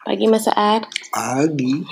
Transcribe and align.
Pagi 0.00 0.26
Mas 0.26 0.48
Saad. 0.48 0.88
Pagi. 1.12 1.84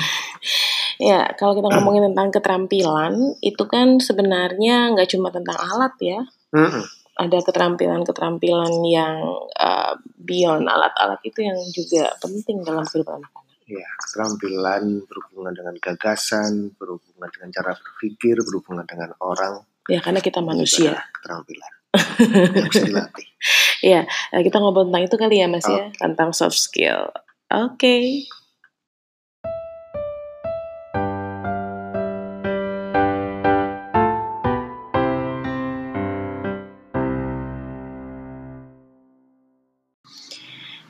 Ya, 0.99 1.29
kalau 1.37 1.55
kita 1.55 1.69
ngomongin 1.69 2.11
tentang 2.11 2.33
keterampilan, 2.33 3.37
itu 3.45 3.65
kan 3.69 4.01
sebenarnya 4.01 4.97
nggak 4.97 5.09
cuma 5.13 5.29
tentang 5.29 5.55
alat 5.61 5.95
ya. 6.01 6.21
Mm-mm. 6.57 6.85
Ada 7.19 7.39
keterampilan-keterampilan 7.45 8.73
yang 8.87 9.15
uh, 9.59 9.95
beyond 10.19 10.67
alat-alat 10.71 11.19
itu 11.27 11.43
yang 11.45 11.59
juga 11.75 12.15
penting 12.23 12.63
dalam 12.63 12.87
kehidupan 12.87 13.21
anak-anak. 13.21 13.47
Ya, 13.69 13.89
keterampilan 14.01 15.05
berhubungan 15.05 15.53
dengan 15.53 15.75
gagasan, 15.77 16.73
berhubungan 16.81 17.29
dengan 17.29 17.51
cara 17.53 17.77
berpikir, 17.77 18.41
berhubungan 18.41 18.87
dengan 18.89 19.13
orang. 19.21 19.61
Ya, 19.91 20.01
karena 20.01 20.25
kita 20.25 20.41
manusia. 20.41 20.97
Keterampilan 21.21 21.73
yang 22.19 22.65
harus 22.65 22.83
dilatih. 22.85 23.29
Ya, 23.79 24.11
eh, 24.35 24.43
kita 24.43 24.59
ngobrol 24.59 24.91
tentang 24.91 25.07
itu 25.07 25.15
kali 25.15 25.39
ya 25.39 25.47
Mas 25.47 25.63
ya, 25.63 25.95
tentang 25.95 26.35
soft 26.35 26.59
skill. 26.59 27.15
Oke. 27.49 28.29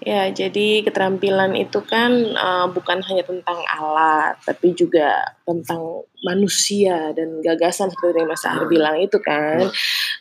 Ya, 0.03 0.33
jadi 0.35 0.83
keterampilan 0.83 1.55
itu 1.55 1.79
kan 1.87 2.11
uh, 2.35 2.67
bukan 2.75 3.07
hanya 3.07 3.23
tentang 3.23 3.63
alat, 3.71 4.35
tapi 4.43 4.75
juga 4.75 5.37
tentang 5.47 6.03
manusia 6.27 7.15
dan 7.15 7.39
gagasan 7.39 7.93
seperti 7.93 8.25
yang 8.25 8.31
Mas 8.33 8.43
Ahar 8.43 8.67
bilang 8.67 8.99
itu 8.99 9.21
kan. 9.23 9.71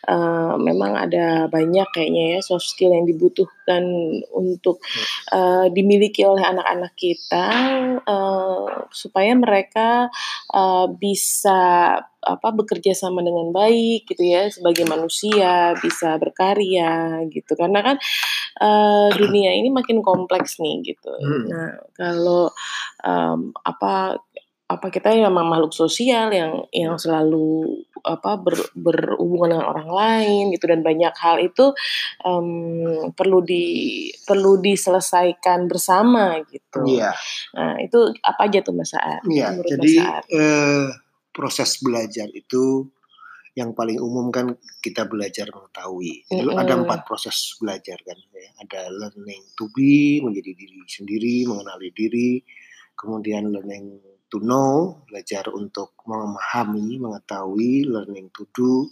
Uh, 0.06 0.54
memang 0.62 0.94
ada 0.94 1.50
banyak 1.50 1.88
kayaknya 1.90 2.38
ya 2.38 2.40
soft 2.46 2.70
skill 2.70 2.94
yang 2.94 3.10
dibutuhkan 3.10 3.57
untuk 4.32 4.80
uh, 5.34 5.68
dimiliki 5.68 6.24
oleh 6.24 6.40
anak-anak 6.40 6.96
kita 6.96 7.46
uh, 8.06 8.88
supaya 8.88 9.36
mereka 9.36 10.08
uh, 10.56 10.88
bisa 10.88 11.94
apa 12.18 12.48
bekerja 12.50 12.98
sama 12.98 13.22
dengan 13.22 13.54
baik 13.54 14.10
gitu 14.10 14.26
ya 14.26 14.50
sebagai 14.50 14.82
manusia 14.90 15.72
bisa 15.78 16.18
berkarya 16.18 17.22
gitu 17.30 17.54
karena 17.54 17.80
kan 17.80 17.96
uh, 18.58 19.08
dunia 19.14 19.54
ini 19.54 19.70
makin 19.70 20.02
kompleks 20.02 20.58
nih 20.58 20.82
gitu. 20.82 21.14
Hmm. 21.14 21.46
Nah 21.46 21.70
kalau 21.94 22.50
um, 23.06 23.54
apa 23.62 24.18
apa 24.68 24.92
kita 24.92 25.16
memang 25.16 25.48
makhluk 25.48 25.72
sosial 25.72 26.28
yang 26.28 26.68
yang 26.76 27.00
selalu 27.00 27.80
apa 28.04 28.36
ber, 28.36 28.52
berhubungan 28.76 29.56
dengan 29.56 29.66
orang 29.66 29.88
lain 29.88 30.42
gitu 30.52 30.68
dan 30.68 30.84
banyak 30.84 31.14
hal 31.16 31.40
itu 31.40 31.72
um, 32.20 33.08
perlu 33.16 33.40
di 33.40 33.64
perlu 34.28 34.60
diselesaikan 34.60 35.64
bersama 35.72 36.36
gitu. 36.52 36.84
Iya. 36.84 37.16
Nah 37.56 37.80
itu 37.80 38.12
apa 38.20 38.44
aja 38.44 38.60
tuh 38.60 38.76
Mas 38.76 38.92
Saad? 38.92 39.24
Iya, 39.24 39.56
jadi 39.56 39.94
eh, 40.36 40.86
proses 41.32 41.80
belajar 41.80 42.28
itu 42.36 42.92
yang 43.56 43.74
paling 43.74 43.98
umum 43.98 44.30
kan 44.30 44.54
kita 44.78 45.08
belajar 45.08 45.50
mengetahui. 45.50 46.28
Jadi 46.30 46.46
Mm-mm. 46.46 46.62
ada 46.62 46.78
empat 46.78 47.02
proses 47.08 47.56
belajar 47.58 47.98
kan. 48.04 48.14
ya. 48.30 48.50
Ada 48.62 48.80
learning 48.94 49.42
to 49.58 49.66
be, 49.74 50.22
menjadi 50.22 50.54
diri 50.54 50.78
sendiri, 50.86 51.42
mengenali 51.48 51.90
diri. 51.90 52.38
Kemudian 52.94 53.50
learning 53.50 53.98
to 54.28 54.38
know, 54.40 55.02
belajar 55.08 55.48
untuk 55.52 55.96
memahami, 56.04 57.00
mengetahui. 57.00 57.88
Learning 57.88 58.28
to 58.32 58.44
do, 58.52 58.88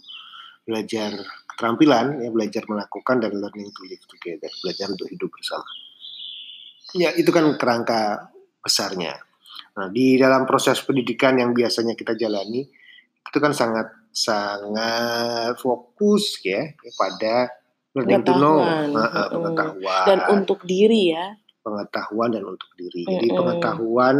belajar 0.65 1.13
keterampilan, 1.49 2.21
ya 2.21 2.29
belajar 2.29 2.63
melakukan 2.69 3.23
dan 3.23 3.33
learning 3.33 3.69
to 3.73 3.81
live 3.87 4.03
together, 4.05 4.51
belajar 4.61 4.91
untuk 4.93 5.07
hidup 5.09 5.29
bersama. 5.31 5.65
Ya 6.95 7.11
itu 7.15 7.29
kan 7.33 7.45
kerangka 7.57 8.31
besarnya. 8.61 9.17
Nah, 9.77 9.87
di 9.93 10.17
dalam 10.17 10.49
proses 10.49 10.81
pendidikan 10.81 11.37
yang 11.37 11.53
biasanya 11.53 11.93
kita 11.93 12.17
jalani 12.17 12.65
itu 13.27 13.37
kan 13.43 13.53
sangat 13.53 13.93
sangat 14.09 15.53
fokus 15.61 16.41
ya 16.41 16.73
pada 16.97 17.53
learning 17.93 18.23
to 18.25 18.33
know, 18.37 18.57
Pengetahuan, 19.29 19.85
Nah, 19.85 20.05
dan 20.05 20.19
untuk 20.33 20.65
diri 20.65 21.13
ya. 21.13 21.33
pengetahuan 21.61 22.29
dan 22.33 22.43
untuk 22.47 22.71
diri. 22.79 23.03
Jadi 23.05 23.27
Mm-mm. 23.29 23.37
pengetahuan 23.37 24.15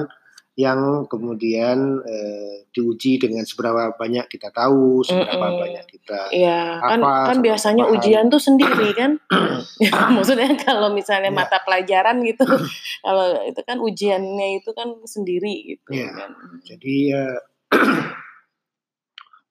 yang 0.57 1.05
kemudian 1.05 2.01
eh, 2.01 2.65
diuji 2.73 3.21
dengan 3.21 3.45
seberapa 3.45 3.93
banyak 3.93 4.25
kita 4.25 4.49
tahu, 4.49 5.05
seberapa 5.05 5.37
Mm-mm. 5.37 5.61
banyak 5.61 5.85
kita 5.85 6.33
Iya, 6.33 6.81
kan 6.81 6.97
Apa, 6.97 7.29
kan 7.29 7.37
sama 7.37 7.45
biasanya 7.45 7.83
paham. 7.85 7.93
ujian 7.93 8.25
tuh 8.27 8.41
sendiri 8.41 8.89
kan. 8.91 9.11
Maksudnya 10.17 10.57
kalau 10.57 10.89
misalnya 10.89 11.29
Iya. 11.29 11.37
mata 11.37 11.61
pelajaran 11.61 12.25
gitu, 12.25 12.41
kalau 13.05 13.27
itu 13.45 13.61
kan 13.61 13.77
ujiannya 13.77 14.57
itu 14.57 14.73
kan 14.73 14.97
sendiri 15.05 15.77
gitu 15.77 15.93
Iya. 15.93 16.09
kan. 16.11 16.31
Jadi 16.65 16.95
eh, 17.13 17.37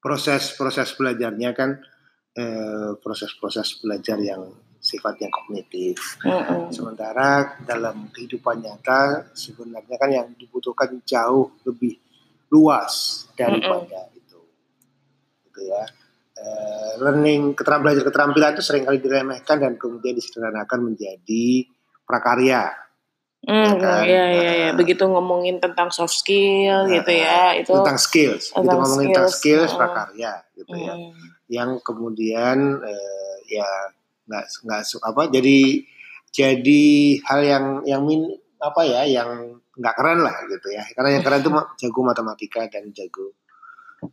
proses-proses 0.03 0.95
belajarnya 0.95 1.51
kan 1.55 1.71
eh, 2.35 2.99
proses-proses 2.99 3.79
belajar 3.79 4.19
yang 4.19 4.43
sifatnya 4.87 5.27
kognitif. 5.35 6.23
Mm-mm. 6.23 6.71
Sementara 6.71 7.59
dalam 7.67 8.07
kehidupan 8.15 8.63
nyata 8.63 9.35
sebenarnya 9.35 9.97
kan 9.99 10.11
yang 10.15 10.29
dibutuhkan 10.39 11.03
jauh 11.03 11.51
lebih 11.67 11.99
luas 12.55 13.27
daripada 13.35 14.07
itu. 14.15 14.39
Gitu 15.51 15.61
ya. 15.67 15.83
Eh, 16.37 16.93
learning 17.03 17.59
keterampilan 17.59 17.97
belajar 17.97 18.05
keterampilan 18.07 18.51
itu 18.55 18.63
sering 18.63 18.85
kali 18.87 19.03
diremehkan 19.03 19.57
dan 19.59 19.75
kemudian 19.75 20.15
disederhanakan 20.15 20.95
menjadi 20.95 21.67
prakarya. 22.07 22.87
Hmm, 23.47 23.79
Ya 23.79 23.79
kan? 23.79 24.03
iya 24.05 24.25
iya 24.31 24.51
iya. 24.53 24.69
Nah. 24.71 24.77
Begitu 24.79 25.07
ngomongin 25.07 25.63
tentang 25.63 25.89
soft 25.95 26.19
skill 26.19 26.87
gitu 26.91 27.13
ya, 27.15 27.55
itu 27.55 27.71
tentang 27.73 27.99
skills. 27.99 28.51
Tentang 28.51 28.79
ngomongin 28.83 29.15
tentang 29.15 29.31
skills, 29.31 29.71
skills 29.71 29.73
oh. 29.75 29.79
prakarya 29.79 30.33
gitu 30.55 30.75
ya. 30.77 30.95
Hmm. 30.95 31.13
yang 31.47 31.71
kemudian 31.79 32.83
eh, 32.83 33.35
ya 33.47 33.71
nggak 34.27 34.45
nggak 34.67 34.81
apa 35.07 35.23
jadi 35.31 35.59
jadi 36.37 36.83
hal 37.25 37.41
yang 37.41 37.65
yang 37.89 38.03
min 38.05 38.29
apa 38.61 38.83
ya 38.85 39.09
yang 39.09 39.61
nggak 39.77 39.95
keren 39.97 40.21
lah 40.25 40.37
gitu 40.49 40.69
ya. 40.73 40.85
Karena 40.97 41.17
yang 41.17 41.25
keren 41.25 41.41
itu 41.45 41.51
jago 41.53 42.01
matematika 42.05 42.65
dan 42.69 42.93
jago 42.93 43.37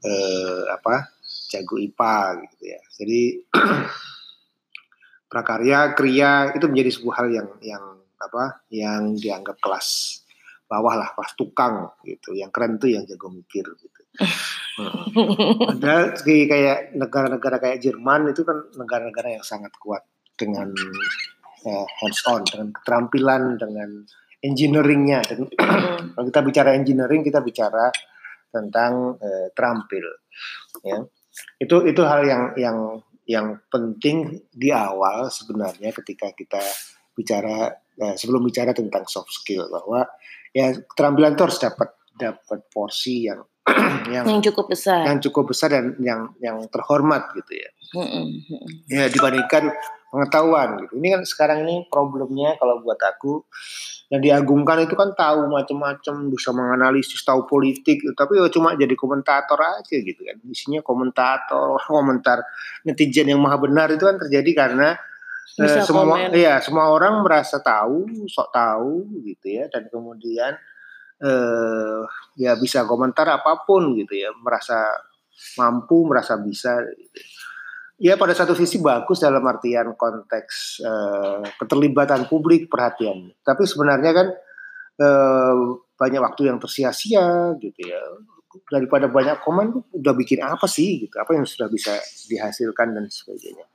eh, 0.04 0.64
apa 0.72 1.12
jago 1.52 1.76
IPA 1.80 2.18
gitu 2.48 2.64
ya. 2.68 2.80
Jadi 3.00 3.22
prakarya 5.32 5.96
kriya 5.98 6.54
itu 6.56 6.66
menjadi 6.68 6.90
sebuah 7.00 7.16
hal 7.24 7.28
yang 7.32 7.50
yang 7.64 7.84
apa 8.20 8.64
yang 8.72 9.16
dianggap 9.20 9.60
kelas 9.60 10.20
bawah 10.68 10.96
lah 10.96 11.10
kelas 11.16 11.34
tukang 11.40 11.92
gitu. 12.04 12.36
Yang 12.36 12.52
keren 12.52 12.80
tuh 12.80 12.92
yang 12.92 13.04
jago 13.08 13.32
mikir 13.32 13.64
gitu 13.64 14.03
Padahal 15.70 16.18
di 16.22 16.46
kayak 16.46 16.98
negara-negara 16.98 17.58
kayak 17.62 17.82
Jerman 17.82 18.34
itu 18.34 18.42
kan 18.46 18.58
negara-negara 18.78 19.38
yang 19.38 19.46
sangat 19.46 19.74
kuat 19.78 20.06
dengan 20.34 20.74
eh, 21.66 21.86
hands 22.02 22.22
on, 22.30 22.42
dengan 22.46 22.70
keterampilan, 22.74 23.58
dengan 23.58 23.90
engineeringnya. 24.42 25.20
Dan 25.26 25.40
kalau 26.14 26.26
kita 26.30 26.42
bicara 26.42 26.70
engineering, 26.78 27.22
kita 27.22 27.42
bicara 27.42 27.90
tentang 28.54 29.18
eh, 29.18 29.48
terampil. 29.54 30.06
Ya. 30.86 31.02
Itu 31.58 31.86
itu 31.90 32.02
hal 32.06 32.22
yang 32.26 32.44
yang 32.58 32.78
yang 33.24 33.48
penting 33.72 34.46
di 34.52 34.70
awal 34.70 35.32
sebenarnya 35.32 35.96
ketika 35.96 36.36
kita 36.36 36.62
bicara 37.16 37.72
eh, 37.98 38.16
sebelum 38.18 38.46
bicara 38.46 38.76
tentang 38.76 39.06
soft 39.10 39.34
skill 39.34 39.70
bahwa 39.72 40.06
ya 40.54 40.74
keterampilan 40.76 41.34
itu 41.34 41.44
harus 41.46 41.60
dapat 41.62 41.90
dapat 42.14 42.60
porsi 42.70 43.26
yang 43.26 43.42
yang 44.16 44.26
yang 44.30 44.42
cukup 44.42 44.66
besar. 44.72 45.04
yang 45.08 45.20
cukup 45.20 45.44
besar 45.52 45.70
dan 45.74 45.98
yang 46.02 46.32
yang 46.40 46.58
terhormat 46.70 47.34
gitu 47.38 47.54
ya. 47.58 47.70
Ya 48.90 49.06
dibandingkan 49.10 49.70
pengetahuan 50.10 50.82
gitu. 50.86 50.94
Ini 50.98 51.08
kan 51.18 51.22
sekarang 51.26 51.66
ini 51.66 51.86
problemnya 51.90 52.58
kalau 52.58 52.82
buat 52.82 52.98
aku 53.02 53.46
yang 54.14 54.22
diagungkan 54.22 54.86
itu 54.86 54.94
kan 54.94 55.10
tahu 55.18 55.50
macam-macam 55.50 56.30
bisa 56.30 56.54
menganalisis 56.54 57.18
tahu 57.26 57.50
politik 57.50 57.98
tapi 58.14 58.38
ya 58.38 58.46
cuma 58.54 58.78
jadi 58.78 58.94
komentator 58.94 59.58
aja 59.58 59.96
gitu 59.98 60.22
kan 60.22 60.38
isinya 60.46 60.86
komentator 60.86 61.82
komentar 61.90 62.46
netizen 62.86 63.34
yang 63.34 63.42
maha 63.42 63.58
benar 63.58 63.90
itu 63.90 64.06
kan 64.06 64.22
terjadi 64.22 64.52
karena 64.54 64.94
eh, 65.58 65.66
Bisa 65.66 65.82
semua 65.82 66.06
komen. 66.06 66.30
ya 66.30 66.62
semua 66.62 66.94
orang 66.94 67.26
merasa 67.26 67.58
tahu 67.58 68.06
sok 68.30 68.54
tahu 68.54 69.10
gitu 69.26 69.48
ya 69.50 69.66
dan 69.74 69.90
kemudian 69.90 70.62
eh 71.24 72.02
ya 72.36 72.60
bisa 72.60 72.84
komentar 72.84 73.24
apa 73.30 73.64
pun 73.64 73.96
gitu 73.96 74.12
ya 74.18 74.36
merasa 74.36 74.92
mampu 75.58 76.06
merasa 76.06 76.38
bisa 76.40 76.82
gitu. 76.84 77.20
ya 78.02 78.18
pada 78.18 78.34
satu 78.34 78.58
sisi 78.58 78.82
bagus 78.82 79.22
dalam 79.22 79.44
artian 79.46 79.94
konteks 79.96 80.84
eh, 80.84 81.44
keterlibatan 81.62 82.28
publik 82.28 82.68
perhatian. 82.68 83.32
Tapi 83.46 83.64
sebenarnya 83.64 84.12
kan 84.12 84.28
eh, 85.00 85.56
banyak 85.96 86.22
waktu 86.22 86.52
yang 86.52 86.58
tersia-sia 86.60 87.56
gitu 87.62 87.82
ya. 87.82 88.02
Daripada 88.70 89.10
banyak 89.10 89.42
komen 89.42 89.98
udah 89.98 90.14
bikin 90.14 90.44
apa 90.46 90.70
sih 90.70 91.08
gitu? 91.08 91.16
Apa 91.18 91.34
yang 91.34 91.46
sudah 91.48 91.72
bisa 91.72 91.98
dihasilkan 92.30 92.94
dan 92.94 93.10
sebagainya? 93.10 93.66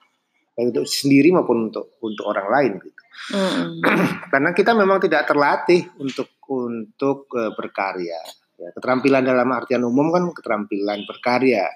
Baik 0.54 0.74
untuk 0.74 0.86
sendiri 0.90 1.30
maupun 1.30 1.70
untuk 1.70 1.98
untuk 2.02 2.24
orang 2.30 2.46
lain 2.50 2.72
gitu. 2.82 3.02
Mm-mm. 3.34 3.82
karena 4.34 4.50
kita 4.54 4.74
memang 4.78 5.02
tidak 5.02 5.26
terlatih 5.26 5.86
untuk 5.98 6.37
untuk 6.48 7.28
uh, 7.36 7.52
berkarya. 7.54 8.20
Ya, 8.58 8.68
keterampilan 8.74 9.22
dalam 9.22 9.48
artian 9.54 9.86
umum 9.86 10.10
kan 10.10 10.24
keterampilan 10.34 11.06
berkarya. 11.06 11.68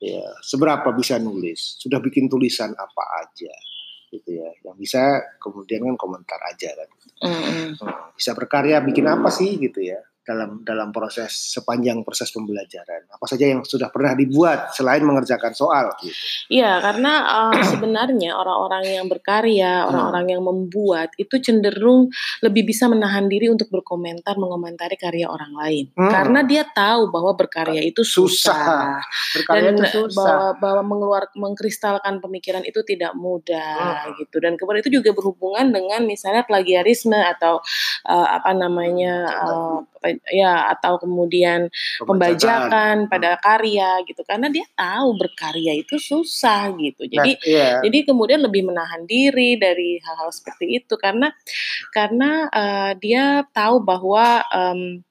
Ya, 0.00 0.24
seberapa 0.40 0.88
bisa 0.96 1.20
nulis? 1.20 1.76
Sudah 1.76 2.00
bikin 2.00 2.30
tulisan 2.30 2.72
apa 2.72 3.04
aja? 3.26 3.54
Gitu 4.08 4.40
ya. 4.40 4.48
Yang 4.64 4.76
bisa 4.80 5.02
kemudian 5.42 5.84
kan 5.84 5.96
komentar 6.00 6.40
aja 6.48 6.72
kan. 6.72 6.88
Mm 7.24 7.34
-hmm. 7.34 7.68
Bisa 8.16 8.32
berkarya 8.32 8.80
bikin 8.80 9.04
apa 9.04 9.28
sih 9.28 9.60
gitu 9.60 9.84
ya? 9.84 10.00
Dalam 10.24 10.64
dalam 10.64 10.88
proses 10.90 11.30
sepanjang 11.30 12.00
proses 12.02 12.32
pembelajaran? 12.32 13.06
Apa 13.12 13.28
saja 13.28 13.44
yang 13.44 13.60
sudah 13.62 13.92
pernah 13.92 14.16
dibuat 14.16 14.72
selain 14.72 15.04
mengerjakan 15.04 15.52
soal? 15.52 15.92
Gitu? 16.00 16.16
Iya, 16.48 16.80
karena 16.80 17.12
uh, 17.52 17.60
sebenarnya 17.76 18.34
orang-orang 18.34 18.84
yang 18.88 19.06
berkarya, 19.06 19.84
hmm. 19.84 19.88
orang-orang 19.92 20.26
yang 20.32 20.42
membuat 20.42 21.12
itu 21.20 21.36
cenderung 21.38 22.08
lebih 22.40 22.64
bisa 22.64 22.88
menahan 22.88 23.28
diri 23.28 23.52
untuk 23.52 23.68
berkomentar, 23.68 24.40
mengomentari 24.40 24.96
karya 24.96 25.28
orang 25.28 25.52
lain, 25.52 25.84
hmm. 25.92 26.10
karena 26.10 26.40
dia 26.42 26.64
tahu 26.64 27.12
bahwa 27.12 27.36
berkarya 27.36 27.84
itu 27.84 28.00
susah, 28.00 28.56
susah. 28.56 29.04
Berkarya 29.36 29.70
dan 29.70 29.76
itu 29.76 30.00
susah. 30.08 30.16
bahwa 30.16 30.48
bahwa 30.58 30.82
mengeluar 30.96 31.22
mengkristalkan 31.36 32.24
pemikiran 32.24 32.64
itu 32.64 32.80
tidak 32.82 33.12
mudah 33.12 34.08
hmm. 34.08 34.24
gitu. 34.24 34.40
Dan 34.40 34.56
kemudian 34.56 34.80
itu 34.80 35.00
juga 35.00 35.12
berhubungan 35.12 35.68
dengan 35.68 36.08
misalnya 36.08 36.48
plagiarisme 36.48 37.16
atau 37.36 37.60
uh, 38.08 38.28
apa 38.40 38.50
namanya 38.56 39.14
uh, 39.44 39.78
ya 40.30 40.70
atau 40.74 40.98
kemudian 41.00 41.68
pembajakan 42.02 43.06
pada 43.10 43.36
hmm. 43.36 43.40
karya 43.42 43.90
gitu 44.06 44.22
karena 44.26 44.48
dia 44.50 44.66
tahu 44.74 45.08
berkarya 45.18 45.72
itu 45.78 45.96
susah 45.96 46.74
gitu 46.76 47.06
jadi 47.08 47.32
nah, 47.36 47.46
yeah. 47.46 47.78
jadi 47.82 48.10
kemudian 48.10 48.40
lebih 48.42 48.66
menahan 48.66 49.04
diri 49.08 49.56
dari 49.58 49.98
hal-hal 50.02 50.30
seperti 50.30 50.82
itu 50.82 50.94
karena 50.96 51.32
karena 51.90 52.46
uh, 52.50 52.92
dia 52.98 53.46
tahu 53.52 53.82
bahwa 53.82 54.42
um, 54.50 55.02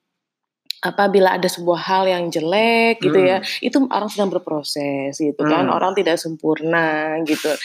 apabila 0.83 1.39
ada 1.39 1.47
sebuah 1.47 1.79
hal 1.79 2.03
yang 2.11 2.27
jelek 2.27 2.99
gitu 2.99 3.15
ya, 3.15 3.39
hmm. 3.39 3.47
ya 3.47 3.63
itu 3.63 3.77
orang 3.87 4.09
sedang 4.11 4.29
berproses 4.29 5.15
gitu 5.15 5.41
kan 5.47 5.71
hmm. 5.71 5.75
orang 5.79 5.95
tidak 5.95 6.19
sempurna 6.19 7.15
gitu 7.23 7.55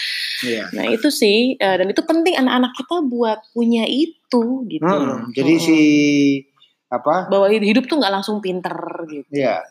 yeah. 0.47 0.71
nah 0.71 0.87
itu 0.87 1.11
sih 1.11 1.59
uh, 1.59 1.77
dan 1.83 1.91
itu 1.91 2.01
penting 2.07 2.39
anak-anak 2.39 2.73
kita 2.79 2.97
buat 3.11 3.39
punya 3.51 3.85
itu 3.91 4.45
gitu 4.71 4.87
hmm. 4.87 5.35
jadi 5.35 5.55
hmm. 5.59 5.65
si 5.67 5.81
apa? 6.89 7.29
Bahwa 7.29 7.47
hidup 7.53 7.85
tuh 7.85 7.97
nggak 8.01 8.15
langsung 8.21 8.41
pinter 8.41 8.77
gitu. 9.09 9.29
Ya 9.33 9.65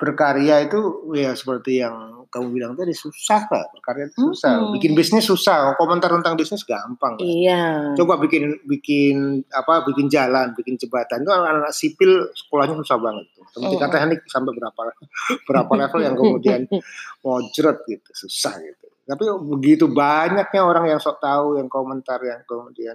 berkarya 0.00 0.64
itu 0.64 1.12
ya 1.12 1.36
seperti 1.36 1.84
yang 1.84 2.24
kamu 2.32 2.56
bilang 2.56 2.72
tadi 2.72 2.96
susah 2.96 3.44
lah. 3.52 3.68
Berkarya 3.68 4.08
itu 4.08 4.32
susah. 4.32 4.56
Hmm. 4.56 4.72
bikin 4.72 4.96
bisnis 4.96 5.28
susah. 5.28 5.76
Komentar 5.76 6.08
tentang 6.08 6.40
bisnis 6.40 6.64
gampang 6.64 7.20
iya. 7.20 7.92
Coba 7.92 8.16
bikin 8.16 8.64
bikin 8.64 9.44
apa 9.52 9.84
bikin 9.84 10.08
jalan 10.08 10.56
bikin 10.56 10.80
jembatan. 10.80 11.20
Itu 11.20 11.30
anak-anak 11.36 11.76
sipil 11.76 12.32
sekolahnya 12.32 12.80
susah 12.80 12.96
banget 12.96 13.28
tuh. 13.36 13.44
Pendidikan 13.52 13.88
oh. 13.88 13.92
teknik 13.92 14.20
sampai 14.24 14.52
berapa 14.56 14.80
berapa 15.52 15.72
level 15.76 16.00
yang 16.00 16.16
kemudian 16.16 16.60
mojret 17.22 17.76
gitu. 17.84 18.10
Susah 18.16 18.56
gitu 18.56 18.88
tapi 19.10 19.26
begitu 19.42 19.90
banyaknya 19.90 20.62
orang 20.62 20.86
yang 20.86 21.00
sok 21.02 21.18
tahu 21.18 21.58
yang 21.58 21.66
komentar 21.66 22.22
yang 22.22 22.46
kemudian 22.46 22.94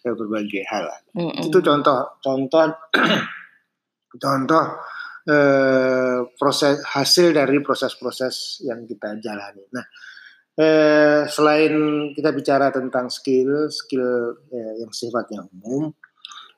ya, 0.00 0.10
berbagai 0.16 0.64
hal. 0.72 0.88
Mm 1.12 1.28
-hmm. 1.28 1.44
Itu 1.52 1.60
contoh 1.60 2.16
contoh 2.24 2.64
contoh 4.24 4.64
eh, 5.28 6.18
proses 6.40 6.80
hasil 6.80 7.36
dari 7.36 7.60
proses-proses 7.60 8.64
yang 8.64 8.88
kita 8.88 9.20
jalani. 9.20 9.64
Nah, 9.68 9.84
eh, 10.56 11.22
selain 11.28 11.74
kita 12.16 12.30
bicara 12.32 12.72
tentang 12.72 13.12
skill 13.12 13.68
skill 13.68 14.40
eh, 14.48 14.80
yang 14.80 14.92
sifatnya 14.96 15.44
umum, 15.44 15.92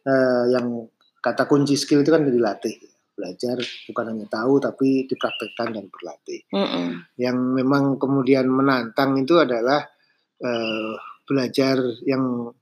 eh, 0.06 0.44
yang 0.54 0.86
kata 1.18 1.50
kunci 1.50 1.74
skill 1.74 2.06
itu 2.06 2.14
kan 2.14 2.22
dilatih 2.22 2.95
belajar 3.16 3.56
bukan 3.88 4.04
hanya 4.12 4.26
tahu 4.28 4.60
tapi 4.60 5.08
dipraktekkan 5.08 5.72
dan 5.72 5.88
berlatih. 5.88 6.44
Mm 6.52 6.66
-hmm. 6.68 6.86
Yang 7.16 7.36
memang 7.56 7.84
kemudian 7.96 8.46
menantang 8.46 9.16
itu 9.16 9.40
adalah 9.40 9.82
uh, 10.44 10.92
belajar 11.24 11.80
yang 12.04 12.52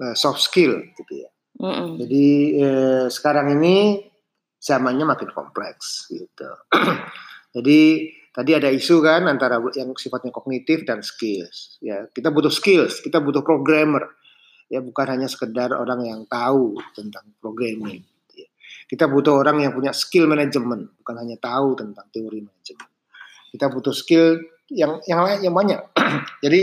uh, 0.00 0.14
soft 0.16 0.40
skill 0.40 0.80
gitu 0.96 1.28
ya. 1.28 1.30
Mm 1.60 1.70
-hmm. 1.70 1.88
Jadi 2.00 2.26
uh, 2.64 3.06
sekarang 3.12 3.54
ini 3.60 4.00
zamannya 4.58 5.06
makin 5.06 5.30
kompleks 5.30 6.08
gitu. 6.10 6.50
Jadi 7.54 8.10
tadi 8.34 8.50
ada 8.52 8.68
isu 8.68 9.00
kan 9.00 9.28
antara 9.30 9.62
yang 9.76 9.94
sifatnya 9.94 10.34
kognitif 10.34 10.82
dan 10.88 11.04
skills. 11.04 11.78
Ya 11.84 12.08
kita 12.10 12.34
butuh 12.34 12.50
skills, 12.50 13.04
kita 13.04 13.22
butuh 13.22 13.44
programmer. 13.44 14.16
Ya 14.68 14.84
bukan 14.84 15.06
hanya 15.08 15.28
sekedar 15.32 15.72
orang 15.72 16.04
yang 16.04 16.20
tahu 16.28 16.76
tentang 16.92 17.24
programming. 17.40 18.04
Kita 18.88 19.04
butuh 19.04 19.44
orang 19.44 19.60
yang 19.60 19.76
punya 19.76 19.92
skill 19.92 20.24
manajemen, 20.24 20.88
bukan 20.96 21.14
hanya 21.20 21.36
tahu 21.36 21.76
tentang 21.76 22.08
teori 22.08 22.40
manajemen. 22.40 22.88
Kita 23.52 23.68
butuh 23.68 23.92
skill 23.92 24.40
yang 24.72 24.96
yang 25.04 25.20
lain 25.20 25.44
yang 25.44 25.52
banyak. 25.52 25.80
Jadi 26.44 26.60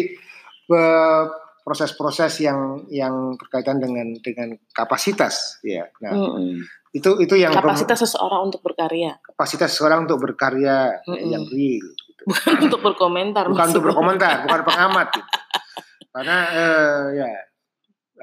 proses-proses 1.65 2.41
yang 2.41 2.85
yang 2.89 3.37
berkaitan 3.37 3.77
dengan 3.77 4.17
dengan 4.21 4.57
kapasitas 4.73 5.61
ya. 5.61 5.85
Nah, 6.01 6.13
mm 6.13 6.29
-hmm. 6.33 6.53
itu 6.97 7.09
itu 7.21 7.35
yang 7.37 7.53
kapasitas 7.53 8.01
seseorang 8.05 8.49
untuk 8.49 8.61
berkarya. 8.65 9.21
Kapasitas 9.21 9.73
seseorang 9.73 10.09
untuk 10.09 10.17
berkarya 10.21 11.01
mm 11.05 11.13
-hmm. 11.13 11.29
yang 11.29 11.43
real. 11.49 11.85
Gitu. 11.85 12.21
Bukan 12.29 12.57
untuk 12.69 12.81
berkomentar. 12.81 13.45
Bukan 13.49 13.67
untuk 13.69 13.85
berkomentar, 13.85 14.49
bukan 14.49 14.61
pengamat. 14.65 15.07
Gitu. 15.13 15.29
Karena 16.09 16.37
uh, 16.47 17.03
ya 17.13 17.27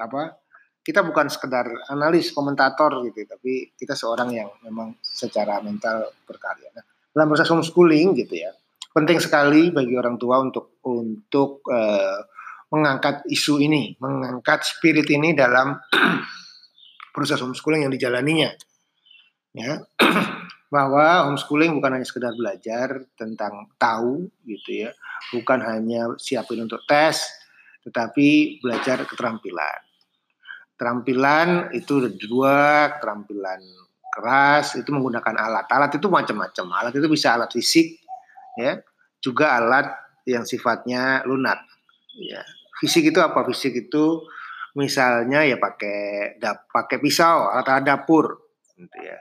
apa? 0.01 0.42
Kita 0.83 0.99
bukan 0.99 1.31
sekedar 1.31 1.63
analis 1.87 2.35
komentator 2.35 3.07
gitu, 3.07 3.23
tapi 3.23 3.71
kita 3.71 3.95
seorang 3.95 4.35
yang 4.35 4.49
memang 4.67 4.99
secara 4.99 5.63
mental 5.63 6.11
berkarya. 6.27 6.75
Nah, 6.75 6.83
dalam 7.15 7.31
proses 7.31 7.47
homeschooling 7.47 8.19
gitu 8.19 8.35
ya, 8.35 8.51
penting 8.91 9.23
sekali 9.23 9.71
bagi 9.71 9.95
orang 9.95 10.19
tua 10.19 10.43
untuk 10.43 10.83
untuk 10.83 11.63
uh, 11.71 12.19
mengangkat 12.75 13.23
isu 13.31 13.63
ini, 13.63 13.95
mengangkat 14.03 14.67
spirit 14.67 15.07
ini 15.07 15.31
dalam 15.31 15.79
proses 17.15 17.39
homeschooling 17.39 17.87
yang 17.87 17.93
dijalaninya. 17.93 18.51
Ya. 19.55 19.79
bahwa 20.73 21.29
homeschooling 21.29 21.77
bukan 21.77 22.01
hanya 22.01 22.07
sekedar 22.09 22.33
belajar 22.33 23.05
tentang 23.13 23.69
tahu 23.77 24.25
gitu 24.49 24.89
ya, 24.89 24.91
bukan 25.29 25.61
hanya 25.61 26.17
siapin 26.17 26.65
untuk 26.65 26.81
tes, 26.89 27.21
tetapi 27.85 28.57
belajar 28.57 29.05
keterampilan. 29.05 29.82
Keterampilan 30.73 31.71
itu 31.77 32.01
ada 32.01 32.11
dua, 32.17 32.57
keterampilan 32.97 33.61
keras 34.13 34.77
itu 34.77 34.89
menggunakan 34.93 35.33
alat. 35.37 35.65
Alat 35.73 35.91
itu 35.97 36.05
macam-macam. 36.09 36.65
Alat 36.69 36.93
itu 36.93 37.07
bisa 37.09 37.33
alat 37.33 37.49
fisik, 37.49 37.97
ya, 38.57 38.77
juga 39.17 39.57
alat 39.57 39.89
yang 40.29 40.45
sifatnya 40.45 41.25
lunak. 41.25 41.61
Ya, 42.13 42.45
Fisik 42.77 43.09
itu 43.09 43.19
apa? 43.23 43.41
Fisik 43.47 43.89
itu 43.89 44.27
misalnya 44.77 45.45
ya 45.45 45.57
pakai 45.57 46.37
pakai 46.69 46.97
pisau, 47.01 47.49
alat-alat 47.49 47.85
dapur, 47.85 48.43
gitu 48.77 48.97
ya. 49.01 49.17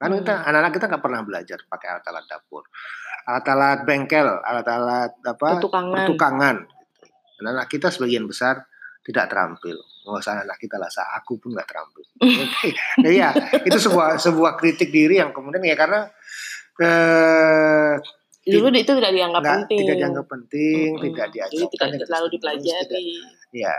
Kan 0.00 0.16
kita 0.16 0.34
hmm. 0.36 0.48
anak-anak 0.48 0.72
kita 0.76 0.84
nggak 0.88 1.02
pernah 1.04 1.20
belajar 1.24 1.58
pakai 1.64 1.88
alat-alat 1.96 2.24
dapur, 2.28 2.62
alat-alat 3.26 3.78
bengkel, 3.88 4.28
alat-alat 4.28 5.12
apa? 5.26 5.48
Pertukangan. 5.58 5.96
Pertukangan. 6.06 6.56
Gitu. 6.66 7.06
Anak-anak 7.40 7.66
kita 7.72 7.88
sebagian 7.88 8.24
besar 8.28 8.68
tidak 9.00 9.32
terampil. 9.32 9.76
Nggak 10.04 10.20
usah 10.20 10.44
anak 10.44 10.58
kita 10.60 10.76
lah, 10.76 10.88
aku 11.16 11.40
pun 11.40 11.56
nggak 11.56 11.68
terampil. 11.68 12.04
Iya, 13.04 13.32
itu 13.64 13.78
sebuah 13.80 14.20
sebuah 14.20 14.60
kritik 14.60 14.92
diri 14.92 15.18
yang 15.20 15.32
kemudian 15.32 15.64
ya 15.64 15.76
karena 15.76 16.08
eh, 16.80 17.94
dulu 18.50 18.66
itu 18.72 18.92
tidak 18.96 19.12
dianggap 19.12 19.42
enggak, 19.44 19.56
penting 19.60 19.78
tidak 19.84 19.96
dianggap 20.00 20.26
penting 20.26 20.88
hmm. 20.96 21.02
tidak 21.04 21.26
diajarkan 21.28 21.86
tidak 21.92 22.06
terlalu 22.08 22.28
dipelajari 22.32 23.06
ya 23.52 23.74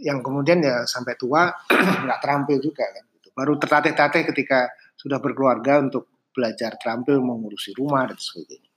yang 0.00 0.18
kemudian 0.24 0.58
ya 0.64 0.76
sampai 0.88 1.14
tua 1.20 1.52
nggak 2.08 2.20
terampil 2.24 2.56
juga 2.64 2.88
kan 2.88 3.04
gitu. 3.12 3.28
baru 3.36 3.52
tertatih-tatih 3.60 4.22
ketika 4.32 4.72
sudah 4.96 5.20
berkeluarga 5.20 5.84
untuk 5.84 6.08
belajar 6.32 6.80
terampil 6.80 7.20
mengurusi 7.20 7.76
rumah 7.76 8.08
dan 8.08 8.16
sebagainya 8.16 8.70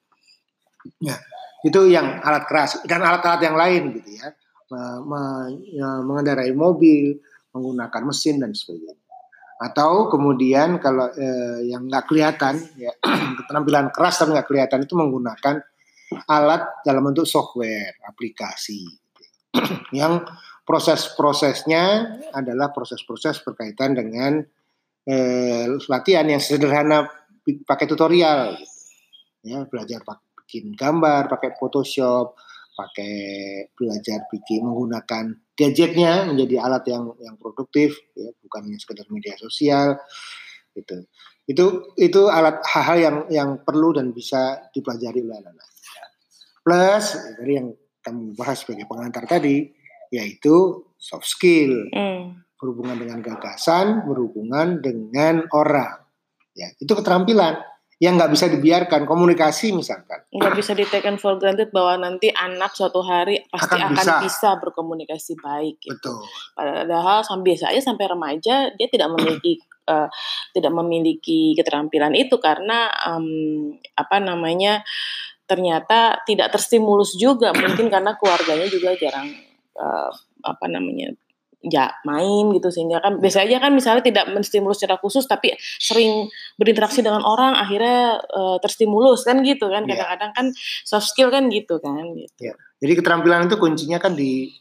ya 1.00 1.16
itu 1.64 1.80
yang 1.88 2.20
alat 2.20 2.44
keras 2.44 2.84
dan 2.84 3.00
alat-alat 3.00 3.42
yang 3.48 3.56
lain 3.56 3.84
gitu 3.96 4.20
ya 4.20 4.36
mengendarai 6.04 6.52
mobil 6.56 7.18
menggunakan 7.54 8.02
mesin 8.10 8.42
dan 8.42 8.52
sebagainya 8.52 9.04
atau 9.64 10.12
kemudian 10.12 10.82
kalau 10.84 11.08
eh, 11.16 11.72
yang 11.72 11.88
nggak 11.88 12.10
kelihatan 12.10 12.60
ya 12.76 12.92
keterampilan 13.40 13.94
keras 13.96 14.20
tapi 14.20 14.36
nggak 14.36 14.50
kelihatan 14.50 14.84
itu 14.84 14.94
menggunakan 14.98 15.64
alat 16.28 16.84
dalam 16.84 17.06
bentuk 17.08 17.24
software 17.24 17.96
aplikasi 18.04 18.84
yang 20.00 20.26
proses-prosesnya 20.68 21.84
adalah 22.36 22.76
proses-proses 22.76 23.40
berkaitan 23.46 23.96
dengan 23.96 24.44
eh, 25.08 25.66
latihan 25.88 26.28
yang 26.28 26.44
sederhana 26.44 27.08
pakai 27.44 27.86
tutorial 27.88 28.60
gitu. 28.60 28.68
ya 29.48 29.64
belajar 29.68 30.04
bikin 30.44 30.76
gambar 30.76 31.32
pakai 31.32 31.56
Photoshop 31.56 32.36
pakai 32.74 33.14
belajar 33.78 34.26
bikin 34.30 34.66
menggunakan 34.66 35.38
gadgetnya 35.54 36.26
menjadi 36.26 36.66
alat 36.66 36.84
yang 36.90 37.14
yang 37.22 37.36
produktif 37.38 37.94
ya 38.18 38.30
bukan 38.42 38.70
hanya 38.70 38.80
sekedar 38.82 39.06
media 39.14 39.38
sosial 39.38 39.98
gitu. 40.74 41.06
Itu 41.46 41.94
itu 42.00 42.22
alat 42.28 42.66
hal-hal 42.66 42.98
yang 42.98 43.18
yang 43.30 43.50
perlu 43.62 43.94
dan 43.94 44.12
bisa 44.12 44.70
dipelajari 44.74 45.22
oleh 45.22 45.38
anak-anak. 45.38 45.70
Plus 46.64 47.06
dari 47.38 47.54
yang 47.60 47.68
kami 48.04 48.34
bahas 48.36 48.64
sebagai 48.64 48.90
pengantar 48.90 49.24
tadi 49.30 49.70
yaitu 50.14 50.86
soft 50.98 51.26
skill. 51.30 51.90
Hmm. 51.94 52.42
berhubungan 52.64 52.96
dengan 52.96 53.20
gagasan 53.20 54.08
berhubungan 54.08 54.80
dengan 54.80 55.44
orang. 55.52 56.00
Ya 56.56 56.72
itu 56.80 56.96
keterampilan 56.96 57.60
yang 58.04 58.20
nggak 58.20 58.36
bisa 58.36 58.52
dibiarkan 58.52 59.08
komunikasi 59.08 59.72
misalkan 59.72 60.28
nggak 60.28 60.60
bisa 60.60 60.76
di 60.76 60.84
taken 60.84 61.16
for 61.16 61.40
granted 61.40 61.72
bahwa 61.72 62.04
nanti 62.04 62.28
anak 62.36 62.76
suatu 62.76 63.00
hari 63.00 63.40
pasti 63.48 63.80
Akan 63.80 63.96
akan, 63.96 63.96
bisa. 63.96 64.14
bisa. 64.20 64.50
berkomunikasi 64.60 65.40
baik 65.40 65.80
gitu. 65.80 65.96
betul 65.96 66.20
Padahal 66.52 67.24
sampai 67.24 67.56
biasa 67.56 67.72
aja 67.72 67.80
sampai 67.80 68.06
remaja 68.12 68.56
dia 68.76 68.88
tidak 68.92 69.08
memiliki 69.16 69.64
eh, 69.96 70.10
tidak 70.52 70.74
memiliki 70.76 71.56
keterampilan 71.56 72.12
itu 72.12 72.36
karena 72.44 72.92
em, 73.08 73.72
apa 73.96 74.20
namanya 74.20 74.84
ternyata 75.48 76.20
tidak 76.28 76.52
terstimulus 76.52 77.16
juga 77.16 77.56
mungkin 77.56 77.88
karena 77.88 78.20
keluarganya 78.20 78.68
juga 78.68 79.00
jarang 79.00 79.32
eh, 79.80 80.12
apa 80.44 80.66
namanya 80.68 81.16
ya 81.64 81.96
main 82.04 82.52
gitu 82.52 82.68
sehingga 82.68 83.00
kan 83.00 83.24
biasa 83.24 83.48
aja 83.48 83.64
kan 83.64 83.72
misalnya 83.72 84.04
tidak 84.04 84.28
menstimulus 84.36 84.84
secara 84.84 85.00
khusus 85.00 85.24
tapi 85.24 85.56
sering 85.80 86.28
berinteraksi 86.60 87.00
dengan 87.00 87.24
orang 87.24 87.56
akhirnya 87.56 88.20
eh, 88.20 88.58
terstimulus 88.60 89.24
kan 89.24 89.40
gitu 89.48 89.72
kan 89.72 89.88
Iya. 89.88 89.96
kadang-kadang 89.96 90.32
kan 90.36 90.46
soft 90.84 91.08
skill 91.08 91.32
kan 91.32 91.48
gitu 91.48 91.80
kan 91.80 92.04
gitu. 92.20 92.52
Jadi 92.84 92.94
keterampilan 93.00 93.48
itu 93.48 93.56
kuncinya 93.56 93.96
kan 93.96 94.12
di 94.12 94.52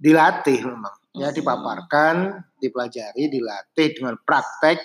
dilatih 0.00 0.64
memang. 0.64 0.96
Ya 1.16 1.32
dipaparkan, 1.32 2.44
dipelajari, 2.60 3.32
dilatih 3.32 3.96
dengan 3.96 4.20
praktek 4.20 4.80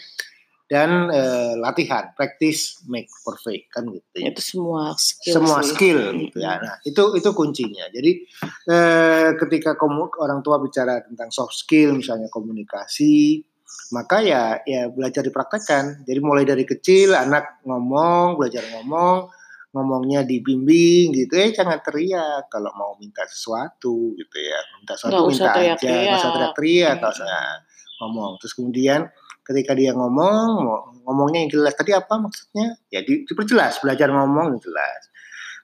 dan 0.71 1.11
eh, 1.11 1.51
latihan, 1.59 2.15
practice 2.15 2.79
make 2.87 3.11
perfect 3.27 3.75
kan 3.75 3.83
gitu. 3.85 4.07
ya. 4.15 4.31
itu 4.31 4.39
semua 4.39 4.95
skill 4.95 5.35
Semua 5.35 5.59
sih. 5.59 5.75
skill 5.75 5.99
gitu 6.15 6.39
ya. 6.39 6.55
Nah, 6.57 6.79
itu 6.81 7.03
itu 7.11 7.29
kuncinya. 7.35 7.91
Jadi 7.91 8.11
eh, 8.65 9.29
ketika 9.35 9.75
komu- 9.75 10.15
orang 10.15 10.39
tua 10.39 10.63
bicara 10.63 11.03
tentang 11.03 11.27
soft 11.27 11.51
skill 11.53 11.91
misalnya 11.91 12.31
komunikasi, 12.31 13.43
maka 13.91 14.23
ya 14.23 14.63
ya 14.63 14.87
belajar 14.87 15.19
dipraktekkan. 15.21 16.07
Jadi 16.07 16.19
mulai 16.23 16.47
dari 16.47 16.63
kecil 16.63 17.11
anak 17.13 17.59
ngomong, 17.67 18.39
belajar 18.39 18.63
ngomong, 18.71 19.27
ngomongnya 19.71 20.23
dibimbing 20.23 21.11
gitu. 21.11 21.35
Eh 21.35 21.51
jangan 21.51 21.83
teriak 21.83 22.47
kalau 22.47 22.71
mau 22.71 22.95
minta 22.95 23.27
sesuatu 23.27 24.15
gitu 24.15 24.37
ya. 24.39 24.59
Minta 24.79 24.95
sesuatu 24.95 25.19
Nggak 25.19 25.27
usah 25.27 25.43
minta 25.51 25.61
aja, 25.75 25.91
nggak 25.91 26.15
usah 26.15 26.31
teriak-teriak, 26.31 26.93
nggak 26.95 27.11
Hmm. 27.11 27.19
usah 27.19 27.35
ngomong. 27.99 28.31
Terus 28.39 28.53
kemudian 28.55 29.01
ketika 29.41 29.73
dia 29.73 29.91
ngomong, 29.93 30.49
ngomongnya 31.05 31.45
yang 31.45 31.51
jelas 31.51 31.73
tadi 31.73 31.91
apa 31.91 32.17
maksudnya? 32.17 32.77
Ya 32.93 33.01
di- 33.01 33.25
diperjelas, 33.25 33.81
belajar 33.81 34.09
ngomong 34.13 34.57
yang 34.57 34.61
jelas. 34.61 35.01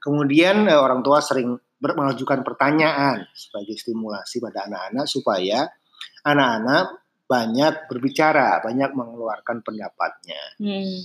Kemudian 0.01 0.65
eh, 0.69 0.77
orang 0.77 1.01
tua 1.01 1.21
sering 1.21 1.57
mengajukan 1.77 2.41
pertanyaan 2.41 3.29
sebagai 3.37 3.77
stimulasi 3.77 4.41
pada 4.41 4.65
anak-anak 4.65 5.05
supaya 5.05 5.69
anak-anak 6.25 7.05
banyak 7.27 7.73
berbicara, 7.91 8.63
banyak 8.63 8.97
mengeluarkan 8.97 9.61
pendapatnya. 9.61 10.41
Hmm. 10.57 10.97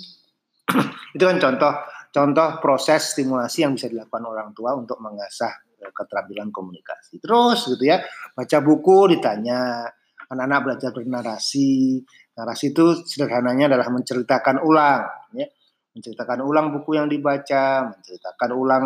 Itu 1.12 1.24
kan 1.28 1.36
contoh 1.42 1.72
contoh 2.12 2.48
proses 2.62 3.12
stimulasi 3.12 3.66
yang 3.66 3.76
bisa 3.76 3.90
dilakukan 3.90 4.24
orang 4.24 4.54
tua 4.56 4.72
untuk 4.78 4.96
mengasah 5.02 5.52
eh, 5.82 5.92
keterampilan 5.92 6.48
komunikasi. 6.48 7.18
Terus 7.20 7.68
gitu 7.68 7.84
ya, 7.84 8.00
baca 8.32 8.58
buku 8.64 9.18
ditanya, 9.18 9.84
anak-anak 10.32 10.60
belajar 10.64 10.90
bernarasi. 10.94 12.00
Narasi 12.32 12.72
itu 12.72 13.04
sederhananya 13.04 13.72
adalah 13.72 13.88
menceritakan 13.92 14.64
ulang, 14.64 15.04
ya. 15.36 15.46
Menceritakan 15.92 16.40
ulang 16.40 16.72
buku 16.72 16.96
yang 16.96 17.06
dibaca, 17.06 17.92
menceritakan 17.92 18.50
ulang 18.56 18.84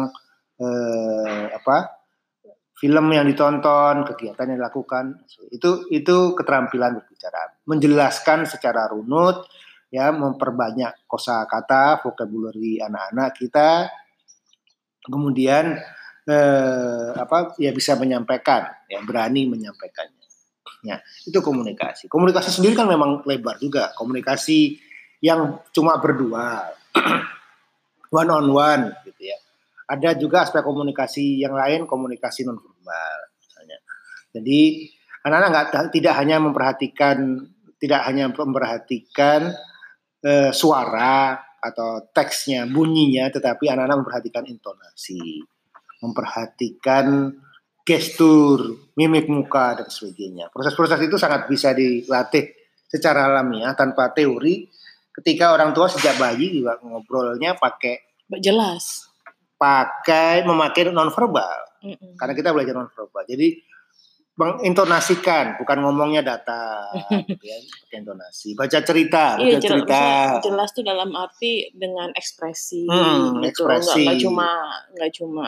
eh, 0.59 1.47
apa? 1.55 1.79
film 2.77 3.09
yang 3.09 3.25
ditonton, 3.25 4.05
kegiatan 4.05 4.53
yang 4.53 4.61
dilakukan. 4.61 5.25
Itu 5.49 5.89
itu 5.89 6.37
keterampilan 6.37 7.01
berbicara. 7.01 7.65
Menjelaskan 7.65 8.45
secara 8.45 8.85
runut 8.93 9.49
ya 9.91 10.11
memperbanyak 10.13 11.07
kosakata 11.07 12.03
vocabulary 12.03 12.83
anak-anak 12.83 13.31
kita 13.39 13.89
kemudian 15.07 15.79
eh, 16.27 17.09
apa 17.15 17.55
ya 17.63 17.71
bisa 17.71 17.95
menyampaikan 17.95 18.67
ya 18.91 18.99
berani 19.07 19.47
menyampaikannya 19.47 20.26
ya 20.85 21.01
itu 21.25 21.39
komunikasi. 21.41 22.07
Komunikasi 22.07 22.51
sendiri 22.51 22.75
kan 22.77 22.87
memang 22.87 23.23
lebar 23.27 23.59
juga. 23.59 23.93
Komunikasi 23.97 24.79
yang 25.25 25.63
cuma 25.73 25.97
berdua 25.99 26.73
one 28.21 28.31
on 28.31 28.47
one 28.53 28.85
gitu 29.07 29.23
ya. 29.31 29.39
Ada 29.87 30.19
juga 30.19 30.43
aspek 30.43 30.67
komunikasi 30.67 31.39
yang 31.43 31.55
lain 31.55 31.87
komunikasi 31.87 32.43
nonverbal 32.43 33.19
misalnya. 33.39 33.79
Jadi 34.35 34.91
anak-anak 35.23 35.49
nggak 35.51 35.69
tidak 35.95 36.15
hanya 36.19 36.37
memperhatikan 36.43 37.19
tidak 37.77 38.01
hanya 38.09 38.31
memperhatikan 38.33 39.55
eh, 40.25 40.51
suara 40.51 41.39
atau 41.67 42.05
teksnya, 42.15 42.69
bunyinya, 42.71 43.27
tetapi 43.33 43.67
anak-anak 43.67 44.07
memperhatikan 44.07 44.45
intonasi, 44.47 45.43
memperhatikan 45.99 47.35
gestur, 47.87 48.91
mimik 48.99 49.31
muka 49.31 49.79
dan 49.79 49.87
sebagainya. 49.87 50.51
Proses-proses 50.51 50.99
itu 51.07 51.15
sangat 51.15 51.47
bisa 51.47 51.71
dilatih 51.71 52.51
secara 52.91 53.31
alamiah 53.31 53.79
tanpa 53.79 54.11
teori. 54.11 54.67
Ketika 55.15 55.55
orang 55.55 55.71
tua 55.73 55.87
sejak 55.87 56.19
bayi 56.19 56.61
juga 56.61 56.77
ngobrolnya 56.83 57.57
pakai 57.57 58.19
jelas 58.43 59.07
pakai 59.57 60.45
memakai 60.45 60.93
nonverbal 60.93 61.81
Mm-mm. 61.81 62.17
karena 62.21 62.35
kita 62.37 62.53
belajar 62.53 62.77
nonverbal. 62.77 63.25
Jadi 63.25 63.57
mengintonasikan, 64.37 65.57
bukan 65.57 65.81
ngomongnya 65.81 66.21
data, 66.21 66.93
gitu 67.29 67.41
ya, 67.41 67.57
intonasi. 67.97 68.53
Baca 68.53 68.79
cerita, 68.85 69.41
baca 69.41 69.43
Iya 69.43 69.57
jelas, 69.57 69.65
cerita. 69.89 70.05
jelas 70.45 70.69
tuh 70.77 70.85
dalam 70.85 71.11
arti 71.17 71.73
dengan 71.73 72.13
ekspresi, 72.13 72.85
Hmm, 72.85 73.41
gitu. 73.41 73.65
ekspresi. 73.65 74.05
Nggak, 74.05 74.19
cuma 74.21 74.49
nggak 74.93 75.11
cuma 75.17 75.43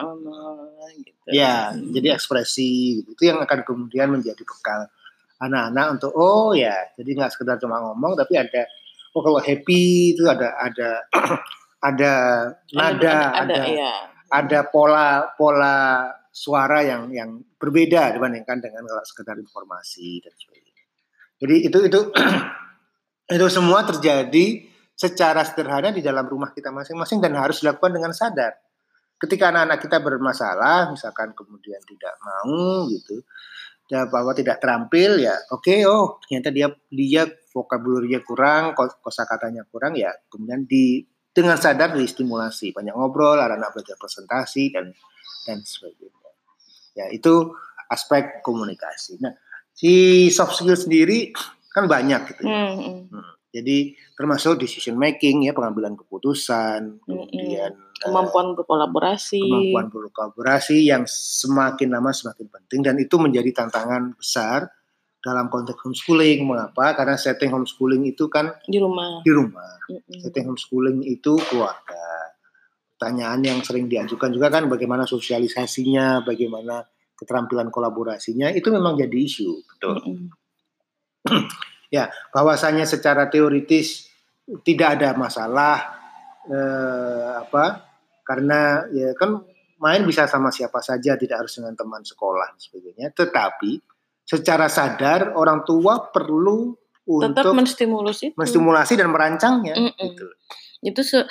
gitu. 1.05 1.29
Ya, 1.29 1.71
Hmm. 1.77 1.93
jadi 1.93 2.17
ekspresi 2.17 3.05
gitu. 3.05 3.13
itu 3.13 3.23
yang 3.29 3.39
akan 3.45 3.61
kemudian 3.69 4.09
menjadi 4.09 4.41
bekal 4.41 4.89
anak-anak 5.39 5.87
untuk 6.01 6.13
oh 6.17 6.51
ya, 6.57 6.75
jadi 6.97 7.11
nggak 7.15 7.31
sekedar 7.37 7.61
cuma 7.61 7.79
ngomong 7.79 8.17
tapi 8.17 8.41
ada 8.41 8.65
oh 9.13 9.21
kalau 9.21 9.39
happy 9.39 10.17
itu 10.17 10.25
ada 10.25 10.57
ada 10.57 10.89
ada 11.89 12.13
nada, 12.75 13.17
ada 13.37 13.45
ada, 13.47 13.59
ya. 13.71 13.95
ada 14.33 14.59
pola 14.67 15.31
pola 15.39 16.09
suara 16.31 16.85
yang 16.85 17.11
yang 17.11 17.41
berbeda 17.59 18.15
dibandingkan 18.15 18.63
dengan 18.63 18.85
kalau 18.87 19.05
sekedar 19.05 19.37
informasi 19.39 20.23
dan 20.23 20.35
sebagainya. 20.37 20.85
Jadi 21.39 21.57
itu 21.67 21.79
itu 21.87 22.01
itu 23.37 23.47
semua 23.51 23.85
terjadi 23.87 24.47
secara 24.99 25.47
sederhana 25.47 25.95
di 25.95 26.03
dalam 26.03 26.27
rumah 26.27 26.51
kita 26.51 26.75
masing-masing 26.75 27.23
dan 27.23 27.39
harus 27.39 27.63
dilakukan 27.63 27.95
dengan 27.95 28.11
sadar. 28.11 28.59
Ketika 29.19 29.51
anak-anak 29.51 29.79
kita 29.83 29.99
bermasalah, 29.99 30.95
misalkan 30.95 31.35
kemudian 31.35 31.83
tidak 31.87 32.15
mau 32.23 32.87
gitu, 32.87 33.23
ya 33.91 34.07
bahwa 34.07 34.31
tidak 34.35 34.63
terampil 34.63 35.19
ya, 35.19 35.35
oke 35.51 35.75
oh 35.87 36.23
ternyata 36.23 36.51
dia 36.55 36.69
dia 36.91 37.23
vocabulary-nya 37.51 38.23
kurang, 38.23 38.79
kos- 38.79 38.99
kosakatanya 39.03 39.67
kurang 39.71 39.99
ya, 39.99 40.11
kemudian 40.31 40.67
di 40.67 41.03
dengan 41.39 41.55
sadar 41.55 41.95
distimulasi, 41.95 42.75
banyak 42.75 42.99
ngobrol, 42.99 43.39
anak-anak 43.39 43.71
belajar 43.79 43.95
presentasi 43.95 44.75
dan 44.75 44.91
dan 45.47 45.63
sebagainya. 45.63 46.31
Ya, 46.99 47.07
itu 47.15 47.55
aspek 47.87 48.43
komunikasi. 48.43 49.23
Nah, 49.23 49.39
si 49.71 50.27
soft 50.35 50.59
skill 50.59 50.75
sendiri 50.75 51.31
kan 51.71 51.87
banyak 51.87 52.35
gitu. 52.35 52.43
ya. 52.43 52.51
Hmm, 52.51 52.75
hmm. 52.75 52.99
Hmm. 53.15 53.33
Jadi 53.49 53.97
termasuk 54.19 54.61
decision 54.61 54.99
making 54.99 55.47
ya, 55.47 55.55
pengambilan 55.55 55.95
keputusan, 55.95 57.01
kemudian 57.07 57.71
eh, 57.73 58.03
kemampuan 58.03 58.53
berkolaborasi. 58.59 59.41
kemampuan 59.41 59.87
berkolaborasi 59.89 60.85
yang 60.85 61.09
semakin 61.09 61.89
lama 61.95 62.13
semakin 62.13 62.51
penting 62.51 62.81
dan 62.85 62.99
itu 62.99 63.17
menjadi 63.17 63.65
tantangan 63.65 64.19
besar 64.19 64.69
dalam 65.19 65.51
konteks 65.51 65.83
homeschooling. 65.83 66.47
Mengapa? 66.47 66.95
Karena 66.95 67.19
setting 67.19 67.51
homeschooling 67.51 68.07
itu 68.07 68.31
kan 68.31 68.55
di 68.65 68.79
rumah. 68.79 69.23
di 69.23 69.33
rumah. 69.35 69.79
Mm-mm. 69.91 70.21
Setting 70.23 70.45
homeschooling 70.49 71.05
itu 71.07 71.37
keluarga. 71.51 72.35
Pertanyaan 72.99 73.41
yang 73.47 73.59
sering 73.63 73.87
diajukan 73.87 74.35
juga 74.35 74.51
kan 74.51 74.67
bagaimana 74.67 75.07
sosialisasinya, 75.07 76.27
bagaimana 76.27 76.83
keterampilan 77.19 77.71
kolaborasinya 77.71 78.51
itu 78.55 78.71
memang 78.71 78.99
jadi 78.99 79.19
isu, 79.19 79.51
betul. 79.67 79.97
Mm-mm. 80.03 80.31
Bahwasanya 82.35 82.87
secara 82.87 83.27
teoritis 83.27 84.07
tidak 84.63 84.99
ada 84.99 85.15
masalah 85.15 85.77
eh, 86.49 87.29
apa? 87.43 87.87
Karena 88.25 88.85
ya 88.93 89.17
kan 89.17 89.41
main 89.81 90.03
bisa 90.05 90.27
sama 90.27 90.51
siapa 90.51 90.83
saja, 90.83 91.15
tidak 91.15 91.47
harus 91.47 91.55
dengan 91.57 91.75
teman 91.79 92.03
sekolah 92.05 92.55
dan 92.55 92.61
sebagainya. 92.61 93.09
Tetapi 93.15 93.98
secara 94.29 94.69
sadar 94.69 95.33
orang 95.33 95.65
tua 95.65 96.13
perlu 96.13 96.77
Tetap 97.09 97.41
untuk 97.41 97.65
menstimulus 97.65 98.21
itu. 98.21 98.37
menstimulasi 98.37 98.93
dan 99.01 99.09
merancangnya. 99.09 99.73
Mm-mm. 99.81 99.97
Gitu. 99.97 100.25
Itu 100.85 101.01
se 101.01 101.25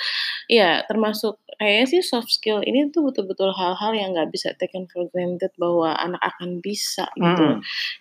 ya 0.50 0.82
termasuk 0.90 1.38
kayaknya 1.56 1.86
sih 1.86 2.02
soft 2.02 2.28
skill 2.34 2.60
ini 2.66 2.90
tuh 2.90 3.06
betul-betul 3.06 3.54
hal-hal 3.54 3.94
yang 3.94 4.10
nggak 4.10 4.34
bisa 4.34 4.50
taken 4.58 4.90
for 4.90 5.06
granted 5.14 5.54
bahwa 5.54 5.94
anak 5.94 6.18
akan 6.20 6.58
bisa 6.58 7.06
gitu. 7.14 7.46
Mm. 7.54 7.58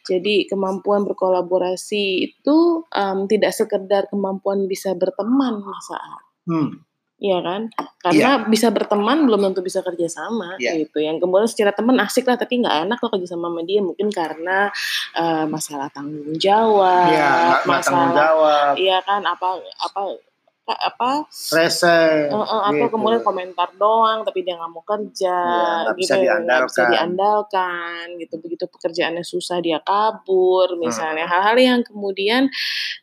Jadi 0.09 0.35
kemampuan 0.49 1.05
berkolaborasi 1.05 2.33
itu 2.33 2.57
em, 2.91 3.29
tidak 3.29 3.53
sekedar 3.53 4.09
kemampuan 4.09 4.65
bisa 4.65 4.97
berteman 4.97 5.61
masa 5.61 6.01
Hmm. 6.47 6.79
Iya 7.17 7.41
kan? 7.41 7.61
Karena 7.97 8.45
bisa 8.45 8.69
berteman 8.69 9.25
belum 9.25 9.41
tentu 9.49 9.65
bisa 9.65 9.81
kerja 9.81 10.05
sama 10.05 10.53
Iya. 10.61 10.85
gitu. 10.85 11.01
Yang 11.01 11.25
kemudian 11.25 11.49
secara 11.49 11.73
teman 11.73 11.97
asik 11.97 12.29
lah 12.29 12.37
tapi 12.37 12.61
nggak 12.61 12.85
enak 12.85 12.97
kalau 13.01 13.17
kerja 13.17 13.33
sama 13.33 13.49
sama 13.49 13.65
dia 13.65 13.81
mungkin 13.81 14.13
karena 14.13 14.69
eh, 15.17 15.45
masalah 15.49 15.89
tanggung 15.89 16.35
jawab, 16.37 17.09
Iya, 17.09 17.25
nggak 17.25 17.61
nggak 17.65 17.81
tanggung 17.81 18.05
masalah 18.05 18.13
jawab, 18.13 18.73
iya 18.77 18.97
kan 19.01 19.21
apa 19.25 19.47
apa 19.81 20.01
apa 20.69 21.23
rese, 21.53 22.27
Eh, 22.27 22.33
eh, 22.33 22.61
atau 22.65 22.75
gitu. 22.75 22.91
kemudian 22.91 23.21
komentar 23.21 23.71
doang 23.73 24.21
tapi 24.21 24.41
dia 24.41 24.55
nggak 24.55 24.67
mau 24.67 24.83
kerja 24.83 25.37
nggak 25.85 25.95
gitu 25.95 26.01
bisa 26.01 26.13
nggak 26.13 26.27
bisa 26.65 26.81
diandalkan. 26.81 26.87
diandalkan 26.89 28.03
gitu 28.17 28.35
begitu 28.37 28.63
pekerjaannya 28.65 29.23
susah 29.23 29.57
dia 29.59 29.79
kabur 29.79 30.75
misalnya 30.75 31.23
Hmm. 31.23 31.33
hal-hal 31.33 31.57
yang 31.57 31.79
kemudian 31.81 32.51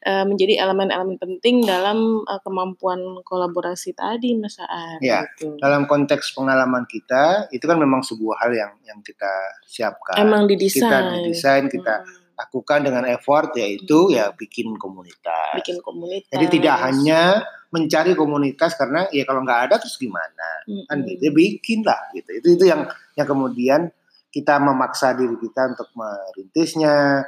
eh, 0.02 0.24
menjadi 0.24 0.60
elemen-elemen 0.60 1.16
penting 1.16 1.62
dalam 1.62 2.20
eh, 2.22 2.40
kemampuan 2.40 3.00
kolaborasi 3.22 3.92
tadi 3.92 4.34
Mas 4.34 4.58
Aan 4.58 5.00
Iya. 5.00 5.24
gitu. 5.30 5.56
Dalam 5.56 5.84
konteks 5.84 6.32
pengalaman 6.32 6.84
kita, 6.84 7.48
itu 7.48 7.62
kan 7.62 7.76
memang 7.76 8.00
sebuah 8.00 8.36
hal 8.38 8.52
yang 8.52 8.72
yang 8.82 9.00
kita 9.00 9.30
siapkan. 9.64 10.16
emang 10.18 10.44
kita 10.44 10.52
didesain 10.54 11.04
didesain, 11.22 11.64
kita 11.66 11.94
Mm, 12.00 12.23
lakukan 12.34 12.82
dengan 12.82 13.06
effort 13.06 13.54
yaitu 13.54 14.10
ya 14.10 14.34
bikin 14.34 14.74
komunitas. 14.74 15.54
bikin 15.58 15.78
komunitas 15.80 16.30
Jadi 16.34 16.46
tidak 16.58 16.76
hanya 16.82 17.20
mencari 17.70 18.14
komunitas 18.14 18.78
karena 18.78 19.06
ya 19.10 19.26
kalau 19.26 19.42
nggak 19.42 19.70
ada 19.70 19.74
terus 19.82 19.98
gimana 19.98 20.62
kan 20.86 20.98
Mm-mm. 21.02 21.10
gitu. 21.10 21.22
Ya, 21.26 21.32
bikin 21.34 21.80
lah 21.82 22.00
gitu. 22.14 22.30
Itu 22.38 22.48
itu 22.58 22.64
yang 22.70 22.86
yang 23.14 23.26
kemudian 23.26 23.80
kita 24.34 24.58
memaksa 24.58 25.14
diri 25.14 25.38
kita 25.38 25.74
untuk 25.74 25.88
merintisnya. 25.94 27.22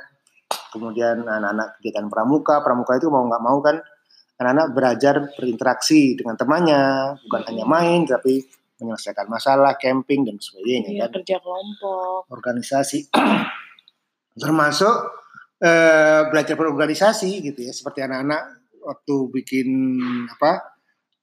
Kemudian 0.47 1.27
anak-anak 1.27 1.81
kegiatan 1.81 2.07
pramuka, 2.07 2.63
pramuka 2.63 2.95
itu 3.01 3.11
mau 3.11 3.27
nggak 3.27 3.43
mau 3.43 3.59
kan 3.65 3.83
anak-anak 4.39 4.67
belajar 4.77 5.15
berinteraksi 5.35 6.15
dengan 6.15 6.37
temannya, 6.37 7.17
bukan 7.27 7.41
Mm-mm. 7.43 7.51
hanya 7.51 7.65
main 7.67 8.01
tapi 8.07 8.45
menyelesaikan 8.77 9.27
masalah, 9.27 9.81
camping 9.81 10.29
dan 10.29 10.37
sebagainya 10.37 10.93
Iya, 10.93 11.03
kan 11.09 11.11
kerja 11.21 11.37
kelompok 11.41 12.29
organisasi 12.29 13.09
termasuk 14.37 14.95
eh, 15.61 16.29
belajar 16.29 16.55
berorganisasi 16.55 17.41
gitu 17.41 17.61
ya 17.65 17.73
seperti 17.73 18.05
anak-anak 18.05 18.61
waktu 18.85 19.15
bikin 19.33 19.69
apa 20.31 20.77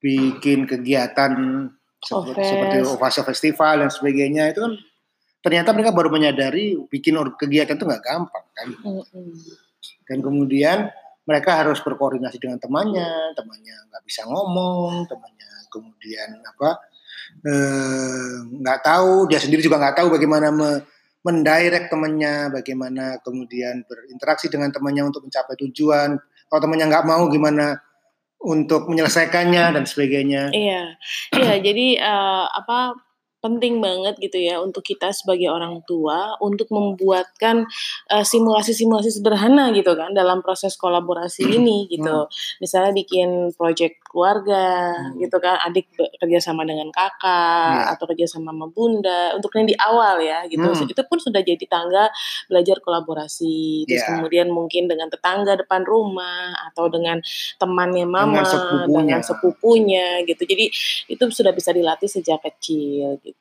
bikin 0.03 0.67
kegiatan 0.67 1.31
seperti, 2.03 2.43
seperti 2.43 2.75
Ovasa 2.83 3.21
Festival 3.23 3.87
dan 3.87 3.89
sebagainya 3.93 4.51
itu 4.51 4.59
kan 4.59 4.73
ternyata 5.39 5.71
mereka 5.71 5.95
baru 5.95 6.11
menyadari 6.11 6.75
bikin 6.91 7.15
kegiatan 7.39 7.79
itu 7.79 7.85
nggak 7.87 8.03
gampang 8.03 8.45
kan 8.51 8.67
Mm-mm. 8.83 9.31
dan 10.09 10.17
kemudian 10.19 10.91
mereka 11.23 11.55
harus 11.63 11.79
berkoordinasi 11.79 12.35
dengan 12.35 12.59
temannya 12.59 13.31
temannya 13.31 13.75
nggak 13.91 14.03
bisa 14.03 14.27
ngomong 14.27 15.07
temannya 15.07 15.51
kemudian 15.71 16.43
apa 16.43 16.69
eh, 17.47 18.35
nggak 18.59 18.79
tahu 18.83 19.31
dia 19.31 19.39
sendiri 19.39 19.63
juga 19.63 19.79
nggak 19.79 20.03
tahu 20.03 20.07
bagaimana 20.11 20.51
me- 20.51 20.83
mendirect 21.23 21.87
temannya 21.87 22.51
bagaimana 22.51 23.19
kemudian 23.23 23.87
berinteraksi 23.87 24.51
dengan 24.51 24.69
temannya 24.75 25.07
untuk 25.07 25.23
mencapai 25.23 25.55
tujuan 25.67 26.19
kalau 26.51 26.59
temannya 26.59 26.91
nggak 26.91 27.07
mau 27.07 27.25
gimana 27.31 27.79
untuk 28.43 28.91
menyelesaikannya 28.91 29.71
dan 29.71 29.83
sebagainya 29.87 30.51
Iya, 30.51 30.99
iya. 31.39 31.53
Jadi 31.63 31.95
eh, 31.95 32.45
apa 32.51 32.91
penting 33.43 33.83
banget 33.83 34.15
gitu 34.17 34.39
ya 34.39 34.63
untuk 34.63 34.79
kita 34.81 35.11
sebagai 35.11 35.51
orang 35.51 35.83
tua 35.83 36.39
untuk 36.39 36.71
membuatkan 36.71 37.67
eh, 38.07 38.23
simulasi-simulasi 38.23 39.11
sederhana 39.11 39.75
gitu 39.75 39.91
kan 39.93 40.15
dalam 40.15 40.39
proses 40.39 40.79
kolaborasi 40.79 41.43
ini 41.45 41.91
gitu. 41.91 42.31
Misalnya 42.57 42.95
bikin 42.95 43.51
project 43.53 43.99
keluarga 44.07 44.95
Hmm. 44.95 45.19
gitu 45.19 45.35
kan, 45.37 45.59
adik 45.59 45.89
be- 45.93 46.07
kerja 46.15 46.39
sama 46.39 46.63
dengan 46.63 46.87
kakak 46.87 47.91
atau 47.91 48.05
kerja 48.07 48.29
sama 48.29 48.53
sama 48.53 48.69
bunda 48.69 49.33
untuk 49.33 49.51
yang 49.57 49.65
di 49.65 49.75
awal 49.75 50.21
ya 50.21 50.45
gitu. 50.47 50.63
Hmm. 50.63 50.85
Itu 50.87 51.01
pun 51.03 51.17
sudah 51.19 51.41
jadi 51.41 51.65
tangga 51.65 52.07
belajar 52.47 52.77
kolaborasi. 52.79 53.83
Terus 53.83 54.05
Iya. 54.05 54.09
kemudian 54.15 54.47
mungkin 54.47 54.85
dengan 54.85 55.09
tetangga 55.09 55.57
depan 55.57 55.83
rumah 55.83 56.53
atau 56.69 56.87
dengan 56.87 57.19
temannya 57.57 58.05
mama 58.05 58.39
Dengan 58.39 58.45
sepupunya. 58.45 58.97
dengan 59.01 59.21
sepupunya 59.21 60.05
gitu. 60.23 60.43
Jadi 60.45 60.65
itu 61.09 61.23
sudah 61.27 61.51
bisa 61.51 61.73
dilatih 61.73 62.07
sejak 62.07 62.39
kecil 62.39 63.17
gitu. 63.19 63.32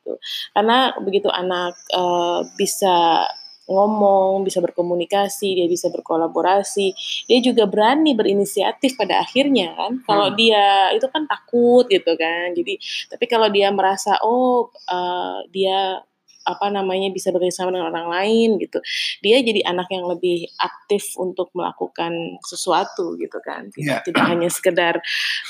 Karena 0.54 0.92
begitu 1.00 1.28
anak 1.32 1.76
eh, 1.92 2.40
bisa 2.56 3.26
ngomong, 3.70 4.42
bisa 4.42 4.58
berkomunikasi, 4.58 5.54
dia 5.54 5.66
bisa 5.70 5.86
berkolaborasi, 5.88 6.92
dia 7.30 7.38
juga 7.40 7.64
berani 7.70 8.12
berinisiatif 8.12 8.98
pada 8.98 9.22
akhirnya 9.22 9.72
kan. 9.78 10.02
Kalau 10.02 10.28
Hmm. 10.34 10.36
dia 10.36 10.90
itu 10.92 11.06
kan 11.08 11.24
takut 11.30 11.86
gitu 11.88 12.12
kan. 12.18 12.52
Jadi 12.58 12.74
tapi 13.08 13.24
kalau 13.30 13.48
dia 13.48 13.70
merasa 13.70 14.18
oh 14.26 14.68
eh, 14.90 15.38
dia 15.54 16.02
apa 16.42 16.66
namanya 16.68 17.08
bisa 17.08 17.30
bekerjasama 17.30 17.70
dengan 17.70 17.90
orang 17.90 18.08
lain 18.10 18.58
gitu. 18.58 18.78
Dia 19.20 19.38
jadi 19.40 19.62
anak 19.64 19.88
yang 19.88 20.06
lebih 20.06 20.46
aktif 20.58 21.14
untuk 21.16 21.50
melakukan 21.52 22.12
sesuatu 22.42 23.14
gitu 23.16 23.38
kan. 23.40 23.70
Tidak 23.70 23.82
Iya. 23.82 23.98
tidak 24.02 24.24
hanya 24.24 24.48
sekedar 24.48 24.94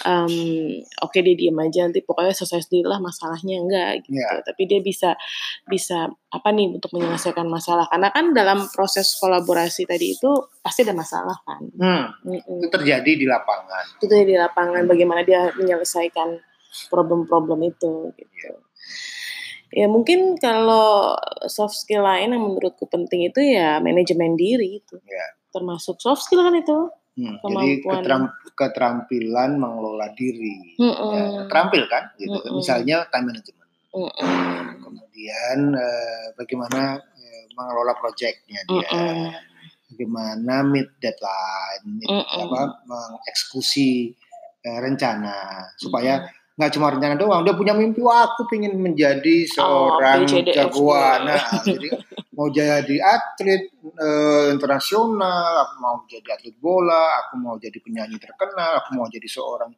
em, 0.02 0.32
oke 0.98 1.18
dia 1.18 1.34
diem 1.34 1.56
aja 1.56 1.84
nanti 1.84 2.00
pokoknya 2.00 2.32
selesai 2.32 2.66
sendirilah 2.66 2.98
masalahnya 2.98 3.56
enggak 3.58 3.92
gitu. 4.04 4.18
Iya. 4.18 4.42
tapi 4.42 4.62
dia 4.66 4.80
bisa 4.80 5.14
bisa 5.64 6.06
apa 6.28 6.48
nih 6.48 6.72
untuk 6.72 6.92
menyelesaikan 6.92 7.44
masalah. 7.44 7.86
Karena 7.86 8.08
kan 8.08 8.32
dalam 8.32 8.64
proses 8.68 9.12
kolaborasi 9.16 9.84
tadi 9.84 10.16
itu 10.16 10.30
pasti 10.60 10.82
ada 10.82 10.92
masalah 10.92 11.36
kan. 11.44 11.60
Hmm, 11.76 12.04
Mm-mm. 12.24 12.58
itu 12.58 12.68
terjadi 12.68 13.12
di 13.12 13.26
lapangan. 13.28 13.84
Itu 14.00 14.08
di 14.08 14.34
lapangan 14.34 14.84
bagaimana 14.84 15.22
dia 15.22 15.52
menyelesaikan 15.52 16.40
problem-problem 16.88 17.60
itu 17.64 18.10
gitu. 18.16 18.52
Ya 19.72 19.88
mungkin 19.88 20.36
kalau 20.36 21.16
soft 21.48 21.74
skill 21.74 22.04
lain 22.04 22.36
yang 22.36 22.44
menurutku 22.44 22.84
penting 22.86 23.24
itu 23.26 23.40
ya 23.40 23.80
manajemen 23.80 24.36
diri 24.36 24.84
itu. 24.84 25.00
Ya. 25.02 25.26
Termasuk 25.48 25.96
soft 25.98 26.28
skill 26.28 26.44
kan 26.44 26.54
itu. 26.54 26.92
Hmm, 27.12 27.36
jadi 27.44 27.84
Kemampuan. 27.84 27.92
keteram- 28.00 28.32
keterampilan 28.56 29.60
mengelola 29.60 30.08
diri 30.16 30.80
Mm-mm. 30.80 31.12
ya, 31.12 31.24
terampil 31.44 31.84
kan 31.84 32.08
gitu 32.16 32.32
Mm-mm. 32.32 32.56
misalnya 32.56 33.04
time 33.12 33.28
management 33.28 33.68
Mm-mm. 33.92 34.80
kemudian 34.80 35.58
eh, 35.76 36.32
bagaimana 36.32 36.96
eh, 36.96 37.44
mengelola 37.52 37.92
proyeknya 38.00 38.64
dia 38.64 38.88
Mm-mm. 38.88 39.28
bagaimana 39.92 40.64
meet 40.64 40.88
deadline 41.04 41.84
meet, 42.00 42.08
Mm-mm. 42.08 42.48
apa 42.48 42.80
mengeksekusi 42.88 44.16
eh, 44.64 44.78
rencana 44.80 45.68
supaya 45.76 46.24
nggak 46.52 46.70
cuma 46.72 46.92
rencana 46.92 47.16
doang 47.16 47.40
dia 47.42 47.52
punya 47.52 47.72
mimpi 47.72 47.98
wah 47.98 48.28
aku 48.28 48.44
ingin 48.52 48.76
menjadi 48.76 49.48
Oh, 49.56 49.96
seorang 49.96 50.28
G. 50.28 50.52
jagoan 50.52 51.24
nah 51.24 51.40
jadi 51.64 51.88
mau 52.32 52.48
jadi 52.48 52.96
atlet 53.00 53.72
eh, 53.82 54.46
internasional 54.52 55.64
aku 55.64 55.74
mau 55.78 55.96
jadi 56.04 56.28
atlet 56.30 56.56
bola 56.56 57.24
aku 57.24 57.34
mau 57.36 57.56
jadi 57.56 57.76
penyanyi 57.76 58.16
terkenal 58.16 58.80
aku 58.80 58.94
mau 58.94 59.08
jadi 59.08 59.24
seorang 59.24 59.72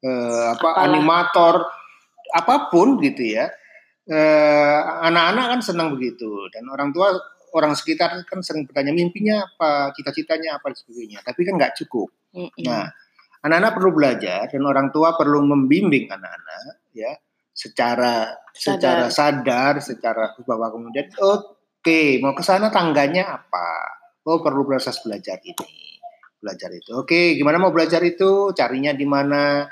eh, 0.00 0.44
apa 0.50 0.66
Apalah. 0.66 0.84
animator 0.84 1.54
apa 2.32 2.54
pun 2.68 2.98
gitu 2.98 3.22
ya 3.22 3.46
Eh, 4.06 4.80
anak-anak 5.02 5.46
kan 5.50 5.60
senang 5.66 5.90
begitu 5.90 6.46
dan 6.54 6.62
orang 6.70 6.94
tua 6.94 7.10
orang 7.50 7.74
sekitar 7.74 8.14
kan 8.22 8.38
sering 8.38 8.62
bertanya 8.62 8.94
mimpinya 8.94 9.42
apa 9.42 9.90
cita-citanya 9.98 10.62
apa 10.62 10.70
dan 10.70 10.78
sebagainya 10.78 11.18
tapi 11.26 11.42
kan 11.42 11.58
nggak 11.58 11.74
cukup 11.74 12.14
Mm-mm. 12.30 12.54
Nah, 12.62 12.86
anak-anak 13.46 13.72
perlu 13.78 13.90
belajar 13.94 14.50
dan 14.50 14.62
orang 14.66 14.90
tua 14.90 15.14
perlu 15.14 15.46
membimbing 15.46 16.10
anak-anak 16.10 16.90
ya 16.90 17.14
secara 17.54 18.34
secara 18.50 19.08
sadar, 19.08 19.78
secara 19.80 20.34
bahwa 20.44 20.68
kemudian 20.74 21.08
oke 21.16 22.00
mau 22.20 22.34
ke 22.34 22.42
sana 22.42 22.68
tangganya 22.68 23.38
apa? 23.40 23.70
Oh 24.26 24.42
perlu 24.42 24.66
proses 24.66 24.98
belajar 25.06 25.38
ini, 25.46 26.02
belajar 26.42 26.74
itu. 26.74 26.90
Oke, 26.98 27.38
gimana 27.38 27.62
mau 27.62 27.70
belajar 27.70 28.02
itu? 28.02 28.50
Carinya 28.50 28.90
di 28.90 29.06
mana? 29.06 29.62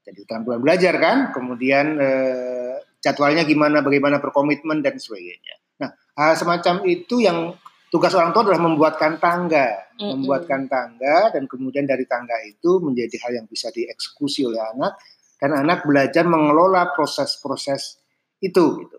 Jadi 0.00 0.24
keterampilan 0.24 0.64
belajar 0.64 0.96
kan, 0.96 1.18
kemudian 1.36 2.00
eh, 2.00 2.80
jadwalnya 3.04 3.44
gimana, 3.44 3.84
bagaimana 3.84 4.16
berkomitmen 4.16 4.80
dan 4.80 4.96
sebagainya. 4.96 5.60
Nah, 5.84 5.92
hal 6.16 6.32
semacam 6.32 6.88
itu 6.88 7.20
yang 7.20 7.52
tugas 7.90 8.14
orang 8.14 8.30
tua 8.30 8.46
adalah 8.46 8.62
membuatkan 8.62 9.18
tangga, 9.18 9.90
Mm-mm. 9.98 10.22
membuatkan 10.22 10.70
tangga 10.70 11.34
dan 11.34 11.50
kemudian 11.50 11.84
dari 11.84 12.06
tangga 12.06 12.38
itu 12.46 12.78
menjadi 12.78 13.18
hal 13.26 13.42
yang 13.42 13.46
bisa 13.50 13.68
dieksekusi 13.74 14.46
oleh 14.46 14.62
anak 14.62 14.96
dan 15.42 15.58
anak 15.58 15.82
belajar 15.82 16.22
mengelola 16.24 16.94
proses-proses 16.94 17.98
itu 18.38 18.86
gitu. 18.86 18.98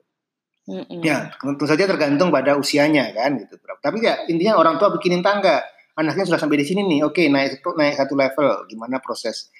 Mm-mm. 0.70 1.02
Ya, 1.02 1.34
tentu 1.42 1.66
saja 1.66 1.90
tergantung 1.90 2.30
pada 2.30 2.54
usianya 2.60 3.10
kan 3.16 3.40
gitu. 3.40 3.58
Tapi 3.58 3.98
ya 4.04 4.28
intinya 4.30 4.60
orang 4.60 4.78
tua 4.78 4.94
bikinin 4.94 5.26
tangga. 5.26 5.64
Anaknya 5.92 6.24
sudah 6.24 6.40
sampai 6.40 6.62
di 6.62 6.66
sini 6.68 6.86
nih. 6.88 7.00
Oke, 7.04 7.28
naik 7.28 7.60
satu 7.60 7.76
naik 7.76 7.96
satu 7.98 8.14
level. 8.14 8.70
Gimana 8.70 9.02
proses 9.02 9.52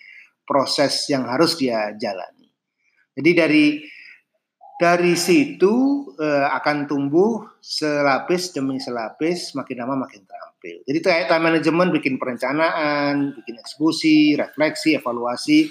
proses 0.46 1.10
yang 1.10 1.26
harus 1.26 1.58
dia 1.58 1.92
jalani. 1.98 2.48
Jadi 3.18 3.32
dari 3.36 3.66
dari 4.82 5.14
situ 5.14 6.10
uh, 6.18 6.50
akan 6.58 6.90
tumbuh 6.90 7.46
selapis 7.62 8.58
demi 8.58 8.82
selapis, 8.82 9.54
makin 9.54 9.86
lama 9.86 10.10
makin 10.10 10.26
terampil. 10.26 10.82
Jadi 10.90 11.00
kayak 11.06 11.30
time 11.30 11.54
management 11.54 11.94
bikin 11.94 12.18
perencanaan, 12.18 13.38
bikin 13.38 13.62
eksekusi, 13.62 14.34
refleksi, 14.34 14.98
evaluasi 14.98 15.70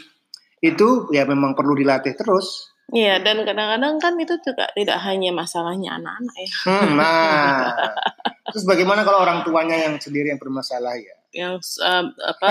itu 0.63 1.11
ya 1.11 1.27
memang 1.27 1.59
perlu 1.59 1.75
dilatih 1.75 2.15
terus 2.15 2.71
Iya, 2.91 3.23
dan 3.23 3.47
kadang-kadang 3.47 4.03
kan 4.03 4.19
itu 4.19 4.35
juga 4.43 4.67
tidak 4.75 4.99
hanya 5.07 5.31
masalahnya 5.31 5.95
anak-anak 5.95 6.35
ya. 6.43 6.51
Hmm, 6.67 6.99
nah, 6.99 7.71
terus 8.51 8.67
bagaimana 8.67 9.07
kalau 9.07 9.23
orang 9.23 9.47
tuanya 9.47 9.79
yang 9.79 9.95
sendiri 10.03 10.35
yang 10.35 10.43
bermasalah 10.43 10.99
ya? 10.99 11.15
Yang 11.31 11.79
uh, 11.83 12.11
apa 12.27 12.51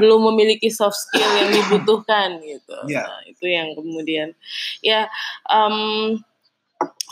belum 0.00 0.32
memiliki 0.32 0.72
soft 0.72 0.96
skill 0.96 1.28
yang 1.36 1.50
dibutuhkan 1.52 2.40
gitu. 2.42 2.76
Ya. 2.86 3.02
Nah, 3.02 3.20
itu 3.26 3.44
yang 3.50 3.74
kemudian 3.74 4.36
ya 4.78 5.10
um, 5.50 6.16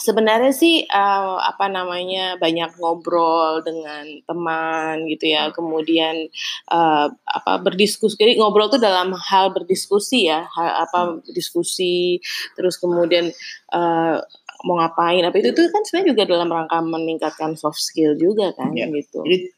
sebenarnya 0.05 0.53
sih 0.53 0.85
uh, 0.91 1.39
apa 1.41 1.71
namanya 1.71 2.37
banyak 2.37 2.77
ngobrol 2.77 3.65
dengan 3.65 4.05
teman 4.27 5.07
gitu 5.09 5.33
ya 5.33 5.49
kemudian 5.55 6.29
uh, 6.69 7.09
apa 7.09 7.53
berdiskusi 7.63 8.19
jadi 8.19 8.37
ngobrol 8.37 8.69
tuh 8.69 8.83
dalam 8.83 9.15
hal 9.17 9.55
berdiskusi 9.55 10.29
ya 10.29 10.45
hal, 10.51 10.85
apa 10.85 11.25
diskusi 11.33 12.21
terus 12.59 12.77
kemudian 12.77 13.33
uh, 13.73 14.19
mau 14.65 14.77
ngapain 14.81 15.25
apa 15.25 15.37
itu 15.41 15.55
itu 15.55 15.63
kan 15.71 15.83
sebenarnya 15.87 16.09
juga 16.13 16.23
dalam 16.27 16.49
rangka 16.51 16.79
meningkatkan 16.85 17.57
soft 17.57 17.81
skill 17.81 18.19
juga 18.19 18.53
kan 18.53 18.75
ya. 18.75 18.91
gitu 18.91 19.25
jadi 19.25 19.49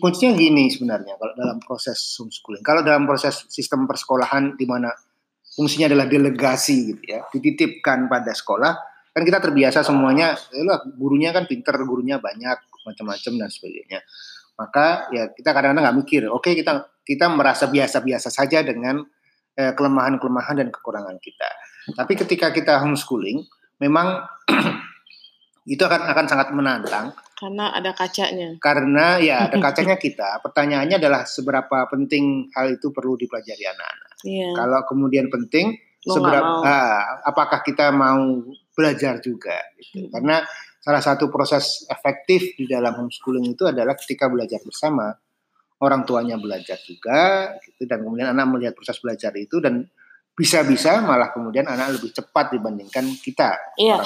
kuncinya 0.00 0.32
gini 0.32 0.72
sebenarnya 0.72 1.20
kalau 1.20 1.34
dalam 1.36 1.58
proses 1.60 2.00
homeschooling. 2.16 2.64
Kalau 2.64 2.80
dalam 2.80 3.04
proses 3.04 3.44
sistem 3.52 3.84
persekolahan 3.84 4.56
di 4.56 4.64
mana 4.64 4.88
fungsinya 5.56 5.92
adalah 5.92 6.08
delegasi 6.08 6.92
gitu 6.92 7.02
ya 7.16 7.24
dititipkan 7.32 8.08
pada 8.12 8.32
sekolah 8.36 8.72
kan 9.16 9.22
kita 9.24 9.40
terbiasa 9.40 9.80
semuanya 9.80 10.36
lah 10.68 10.84
gurunya 10.92 11.32
kan 11.32 11.48
pinter 11.48 11.72
gurunya 11.88 12.20
banyak 12.20 12.56
macam-macam 12.84 13.32
dan 13.40 13.48
sebagainya. 13.48 14.00
Maka 14.56 15.12
ya 15.12 15.28
kita 15.32 15.52
kadang-kadang 15.52 15.84
nggak 15.84 15.98
mikir 16.00 16.22
oke 16.28 16.44
okay, 16.44 16.52
kita 16.56 16.88
kita 17.04 17.28
merasa 17.28 17.68
biasa-biasa 17.68 18.28
saja 18.32 18.64
dengan 18.64 19.04
eh, 19.56 19.72
kelemahan-kelemahan 19.76 20.60
dan 20.60 20.68
kekurangan 20.72 21.16
kita. 21.20 21.48
Tapi 21.96 22.12
ketika 22.16 22.52
kita 22.52 22.80
homeschooling 22.80 23.44
memang 23.80 24.24
itu 25.66 25.82
akan 25.82 26.06
akan 26.06 26.26
sangat 26.30 26.48
menantang 26.54 27.10
karena 27.36 27.74
ada 27.74 27.90
kacanya 27.92 28.54
karena 28.62 29.18
ya 29.18 29.36
ada 29.50 29.58
kacanya 29.58 29.98
kita 29.98 30.40
pertanyaannya 30.40 30.96
adalah 30.96 31.26
seberapa 31.26 31.90
penting 31.90 32.48
hal 32.54 32.78
itu 32.78 32.94
perlu 32.94 33.18
dipelajari 33.18 33.66
anak-anak 33.66 34.10
yeah. 34.22 34.54
kalau 34.54 34.80
kemudian 34.86 35.26
penting 35.28 35.74
seberapa 36.06 36.62
ah, 36.62 37.18
apakah 37.26 37.66
kita 37.66 37.90
mau 37.90 38.46
belajar 38.76 39.18
juga 39.18 39.58
gitu. 39.80 40.06
Hmm. 40.06 40.10
Karena 40.14 40.36
salah 40.78 41.02
satu 41.02 41.26
proses 41.26 41.82
efektif 41.90 42.54
di 42.54 42.70
dalam 42.70 42.94
homeschooling 42.94 43.58
itu 43.58 43.66
adalah 43.66 43.98
ketika 43.98 44.30
belajar 44.30 44.62
bersama 44.62 45.10
orang 45.82 46.06
tuanya 46.06 46.38
belajar 46.38 46.78
juga 46.86 47.52
gitu 47.66 47.90
dan 47.90 48.06
kemudian 48.06 48.30
anak 48.32 48.46
melihat 48.54 48.72
proses 48.78 48.96
belajar 49.02 49.34
itu 49.34 49.58
dan 49.58 49.82
bisa-bisa 50.36 51.00
malah 51.00 51.32
kemudian 51.32 51.64
anak 51.64 51.96
lebih 51.96 52.12
cepat 52.12 52.52
dibandingkan 52.52 53.08
kita 53.24 53.56
iya, 53.80 53.96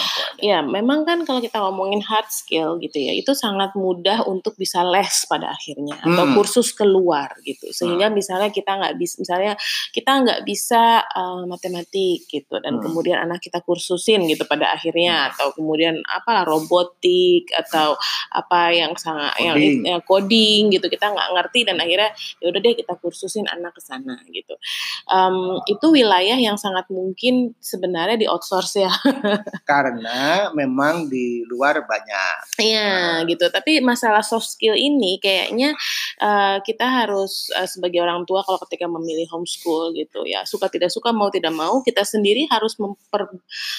Iya, 0.41 0.65
memang 0.65 1.05
kan 1.05 1.21
kalau 1.29 1.43
kita 1.45 1.61
ngomongin 1.61 2.01
hard 2.01 2.33
skill 2.33 2.81
gitu 2.81 2.97
ya, 2.97 3.13
itu 3.13 3.37
sangat 3.37 3.77
mudah 3.77 4.25
untuk 4.25 4.57
bisa 4.57 4.81
les 4.81 5.29
pada 5.29 5.53
akhirnya 5.53 6.01
atau 6.01 6.25
hmm. 6.25 6.35
kursus 6.39 6.73
keluar 6.73 7.37
gitu. 7.45 7.69
Sehingga 7.69 8.09
hmm. 8.09 8.17
misalnya 8.17 8.49
kita 8.49 8.81
nggak 8.81 8.95
bisa, 8.97 9.15
misalnya 9.21 9.53
kita 9.93 10.11
nggak 10.25 10.41
bisa 10.49 11.05
uh, 11.05 11.45
matematik 11.45 12.25
gitu, 12.25 12.57
dan 12.57 12.81
hmm. 12.81 12.83
kemudian 12.89 13.21
anak 13.21 13.45
kita 13.45 13.61
kursusin 13.61 14.25
gitu 14.33 14.49
pada 14.49 14.73
akhirnya, 14.73 15.29
hmm. 15.29 15.31
atau 15.37 15.49
kemudian 15.53 16.01
apa 16.09 16.49
robotik 16.49 17.53
atau 17.53 18.01
apa 18.33 18.73
yang 18.73 18.97
sangat 18.97 19.37
coding. 19.37 19.85
yang 19.85 20.01
ya, 20.01 20.07
coding 20.09 20.63
gitu, 20.73 20.87
kita 20.89 21.13
nggak 21.13 21.29
ngerti 21.37 21.61
dan 21.69 21.77
akhirnya 21.77 22.11
ya 22.41 22.49
udah 22.49 22.61
deh 22.65 22.75
kita 22.81 22.97
kursusin 22.97 23.45
anak 23.45 23.77
ke 23.77 23.83
sana 23.85 24.17
gitu. 24.33 24.57
Um, 25.05 25.61
itu 25.69 25.87
wilayah 25.93 26.20
wilayah 26.21 26.53
yang 26.53 26.61
sangat 26.61 26.85
mungkin 26.93 27.57
sebenarnya 27.65 28.21
di 28.21 28.29
outsource 28.29 28.85
ya. 28.85 28.93
Karena 29.71 30.53
memang 30.53 31.09
di 31.09 31.41
luar 31.49 31.81
banyak. 31.89 32.61
Iya, 32.61 32.93
nah. 32.93 33.17
gitu. 33.25 33.49
Tapi 33.49 33.81
masalah 33.81 34.21
soft 34.21 34.53
skill 34.53 34.77
ini 34.77 35.17
kayaknya 35.17 35.73
uh, 36.21 36.61
kita 36.61 36.85
harus 36.85 37.49
uh, 37.57 37.65
sebagai 37.65 38.05
orang 38.05 38.29
tua 38.29 38.45
kalau 38.45 38.61
ketika 38.69 38.85
memilih 38.85 39.25
homeschool 39.33 39.97
gitu 39.97 40.29
ya, 40.29 40.45
suka 40.45 40.69
tidak 40.69 40.93
suka 40.93 41.09
mau 41.17 41.33
tidak 41.33 41.57
mau 41.57 41.81
kita 41.81 42.05
sendiri 42.05 42.45
harus 42.53 42.77
memper, 42.77 43.33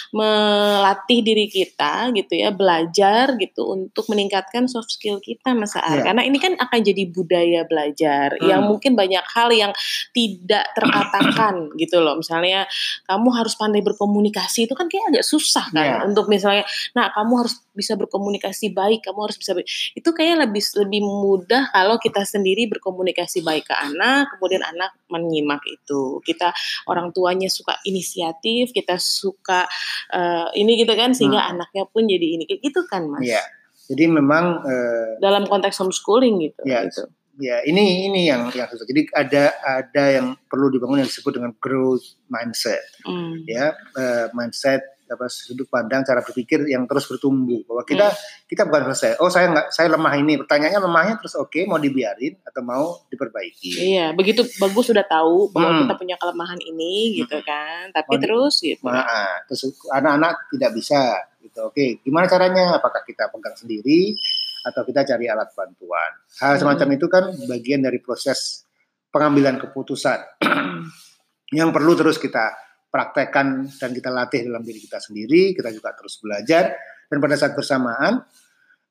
melatih 0.10 1.22
diri 1.22 1.46
kita 1.46 2.10
gitu 2.18 2.34
ya, 2.34 2.50
belajar 2.50 3.38
gitu 3.38 3.70
untuk 3.70 4.10
meningkatkan 4.10 4.66
soft 4.66 4.90
skill 4.90 5.22
kita 5.22 5.54
Mas 5.54 5.78
Ar. 5.78 6.02
Ya. 6.02 6.10
Karena 6.10 6.26
ini 6.26 6.42
kan 6.42 6.58
akan 6.58 6.80
jadi 6.82 7.06
budaya 7.06 7.70
belajar 7.70 8.34
hmm. 8.42 8.50
yang 8.50 8.66
mungkin 8.66 8.98
banyak 8.98 9.26
hal 9.30 9.54
yang 9.54 9.72
tidak 10.10 10.66
terkatakan 10.74 11.70
gitu 11.78 12.02
loh. 12.02 12.18
Misalnya 12.18 12.31
misalnya 12.32 12.64
kamu 13.12 13.28
harus 13.36 13.60
pandai 13.60 13.84
berkomunikasi 13.84 14.64
itu 14.64 14.72
kan 14.72 14.88
kayak 14.88 15.12
agak 15.12 15.26
susah 15.28 15.68
kan 15.76 15.84
yeah. 15.84 16.08
untuk 16.08 16.32
misalnya 16.32 16.64
nah 16.96 17.12
kamu 17.12 17.44
harus 17.44 17.60
bisa 17.76 18.00
berkomunikasi 18.00 18.72
baik 18.72 19.04
kamu 19.04 19.28
harus 19.28 19.36
bisa 19.36 19.52
itu 19.92 20.10
kayak 20.16 20.48
lebih 20.48 20.64
lebih 20.80 21.04
mudah 21.04 21.68
kalau 21.76 22.00
kita 22.00 22.24
sendiri 22.24 22.72
berkomunikasi 22.72 23.44
baik 23.44 23.68
ke 23.68 23.76
anak 23.76 24.32
kemudian 24.36 24.64
anak 24.64 24.96
menyimak 25.12 25.60
itu 25.68 26.24
kita 26.24 26.56
orang 26.88 27.12
tuanya 27.12 27.52
suka 27.52 27.76
inisiatif 27.84 28.72
kita 28.72 28.96
suka 28.96 29.68
uh, 30.16 30.48
ini 30.56 30.80
gitu 30.80 30.96
kan 30.96 31.12
sehingga 31.12 31.44
hmm. 31.44 31.52
anaknya 31.60 31.84
pun 31.92 32.08
jadi 32.08 32.40
ini 32.40 32.48
gitu 32.48 32.88
kan 32.88 33.12
mas 33.12 33.28
yeah. 33.28 33.44
jadi 33.92 34.08
memang 34.08 34.64
uh, 34.64 35.20
dalam 35.20 35.44
konteks 35.52 35.76
homeschooling 35.84 36.40
gitu 36.48 36.64
yeah. 36.64 36.88
gitu 36.88 37.12
ya 37.40 37.64
ini 37.64 38.12
ini 38.12 38.28
yang 38.28 38.50
yang 38.52 38.68
susah. 38.68 38.88
Jadi 38.88 39.08
ada 39.14 39.54
ada 39.62 40.04
yang 40.12 40.28
perlu 40.50 40.74
dibangun 40.74 41.06
yang 41.06 41.10
disebut 41.10 41.38
dengan 41.38 41.52
growth 41.62 42.20
mindset. 42.28 42.84
Mm. 43.08 43.46
Ya, 43.48 43.76
uh, 43.96 44.28
mindset 44.36 44.84
apa 45.12 45.28
sudut 45.28 45.68
pandang 45.68 46.08
cara 46.08 46.24
berpikir 46.24 46.64
yang 46.72 46.88
terus 46.88 47.04
bertumbuh 47.04 47.68
bahwa 47.68 47.84
kita 47.84 48.08
mm. 48.16 48.48
kita 48.48 48.64
bukan 48.64 48.82
selesai 48.92 49.20
oh 49.20 49.28
saya 49.28 49.52
nggak 49.52 49.68
saya 49.76 49.92
lemah 49.92 50.14
ini 50.16 50.40
pertanyaannya 50.40 50.82
lemahnya 50.88 51.16
terus 51.20 51.36
oke 51.36 51.52
okay, 51.52 51.68
mau 51.68 51.76
dibiarin 51.76 52.40
atau 52.48 52.62
mau 52.64 52.86
diperbaiki 53.12 53.72
iya 53.76 54.16
begitu 54.16 54.48
bagus 54.56 54.88
sudah 54.88 55.04
tahu 55.04 55.52
bahwa 55.52 55.72
mm. 55.76 55.80
kita 55.84 55.96
punya 56.00 56.16
kelemahan 56.16 56.62
ini 56.64 57.20
gitu 57.20 57.38
hmm. 57.44 57.46
kan 57.46 57.84
tapi 57.92 58.16
mau 58.16 58.24
terus 58.24 58.56
gitu 58.64 58.88
nah, 58.88 59.44
terus 59.52 59.62
anak-anak 59.92 60.48
tidak 60.56 60.72
bisa 60.80 61.02
gitu 61.44 61.60
oke 61.68 61.76
okay, 61.76 62.00
gimana 62.08 62.32
caranya 62.32 62.80
apakah 62.80 63.04
kita 63.04 63.28
pegang 63.28 63.58
sendiri 63.60 64.16
atau 64.62 64.82
kita 64.86 65.06
cari 65.06 65.26
alat 65.26 65.50
bantuan. 65.54 66.12
Hal 66.42 66.62
semacam 66.62 66.88
hmm. 66.94 66.98
itu 66.98 67.08
kan 67.10 67.24
bagian 67.50 67.82
dari 67.82 67.98
proses 67.98 68.66
pengambilan 69.10 69.60
keputusan 69.60 70.42
yang 71.60 71.70
perlu 71.74 71.94
terus 71.98 72.22
kita 72.22 72.56
praktekkan 72.92 73.68
dan 73.72 73.90
kita 73.92 74.12
latih 74.12 74.46
dalam 74.46 74.62
diri 74.62 74.80
kita 74.84 75.02
sendiri. 75.02 75.58
Kita 75.58 75.74
juga 75.74 75.96
terus 75.98 76.22
belajar 76.22 76.76
dan 77.10 77.18
pada 77.18 77.36
saat 77.36 77.54
bersamaan 77.58 78.22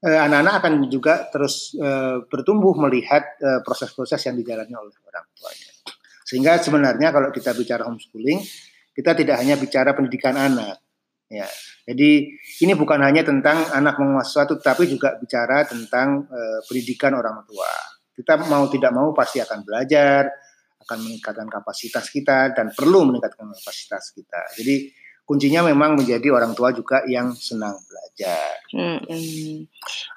eh, 0.04 0.20
anak-anak 0.20 0.54
akan 0.60 0.72
juga 0.90 1.30
terus 1.30 1.76
eh, 1.78 2.18
bertumbuh 2.26 2.74
melihat 2.76 3.38
eh, 3.40 3.60
proses-proses 3.64 4.20
yang 4.26 4.36
dijalani 4.36 4.74
oleh 4.74 4.96
orang 5.06 5.26
tuanya. 5.36 5.70
Sehingga 6.26 6.62
sebenarnya 6.62 7.10
kalau 7.10 7.34
kita 7.34 7.50
bicara 7.58 7.86
homeschooling, 7.90 8.38
kita 8.94 9.18
tidak 9.18 9.42
hanya 9.42 9.58
bicara 9.58 9.94
pendidikan 9.98 10.38
anak, 10.38 10.78
Ya, 11.30 11.46
jadi 11.86 12.10
ini 12.64 12.72
bukan 12.76 13.00
hanya 13.00 13.24
tentang 13.24 13.64
anak 13.72 13.96
menguasai 13.96 14.28
sesuatu, 14.28 14.54
tapi 14.60 14.86
juga 14.86 15.16
bicara 15.16 15.64
tentang 15.64 16.28
uh, 16.28 16.60
pendidikan 16.68 17.16
orang 17.16 17.42
tua. 17.48 17.70
Kita 18.12 18.36
mau 18.46 18.68
tidak 18.68 18.92
mau 18.92 19.10
pasti 19.16 19.40
akan 19.40 19.64
belajar, 19.64 20.28
akan 20.84 20.98
meningkatkan 21.06 21.48
kapasitas 21.48 22.12
kita 22.12 22.52
dan 22.52 22.74
perlu 22.76 23.08
meningkatkan 23.08 23.48
kapasitas 23.48 24.12
kita. 24.12 24.54
Jadi 24.60 24.92
kuncinya 25.24 25.64
memang 25.66 25.96
menjadi 25.96 26.34
orang 26.34 26.52
tua 26.58 26.74
juga 26.74 27.06
yang 27.06 27.32
senang 27.32 27.78
belajar. 27.86 28.60
Hmm, 28.74 28.98
hmm. 29.06 29.56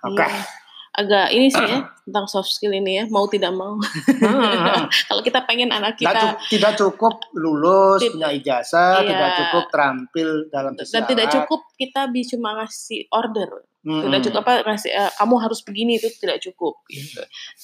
Oke. 0.10 0.18
Okay. 0.20 0.32
Iya 0.32 0.63
agak 0.94 1.34
ini 1.34 1.50
sih 1.50 1.66
ya 1.66 1.90
tentang 2.06 2.30
soft 2.30 2.54
skill 2.54 2.70
ini 2.70 3.02
ya 3.02 3.06
mau 3.10 3.26
tidak 3.26 3.50
mau 3.50 3.82
hmm. 3.82 4.86
kalau 5.10 5.22
kita 5.26 5.42
pengen 5.50 5.74
anak 5.74 5.98
kita 5.98 6.14
tidak, 6.14 6.34
tidak 6.54 6.74
cukup 6.78 7.18
lulus 7.34 8.06
punya 8.06 8.30
ijazah 8.30 9.02
iya. 9.02 9.10
tidak 9.10 9.30
cukup 9.42 9.64
terampil 9.74 10.30
dalam 10.54 10.78
dan 10.78 11.04
tidak 11.10 11.28
cukup 11.34 11.66
kita 11.82 12.06
bisa 12.14 12.38
cuma 12.38 12.62
ngasih 12.62 13.10
order 13.10 13.66
hmm. 13.90 14.06
tidak 14.06 14.20
cukup 14.30 14.42
apa 14.46 14.54
ngasih 14.70 14.92
uh, 14.94 15.12
kamu 15.18 15.36
harus 15.42 15.60
begini 15.66 15.92
itu 15.98 16.08
tidak 16.22 16.38
cukup 16.46 16.78
gitu. 16.94 17.24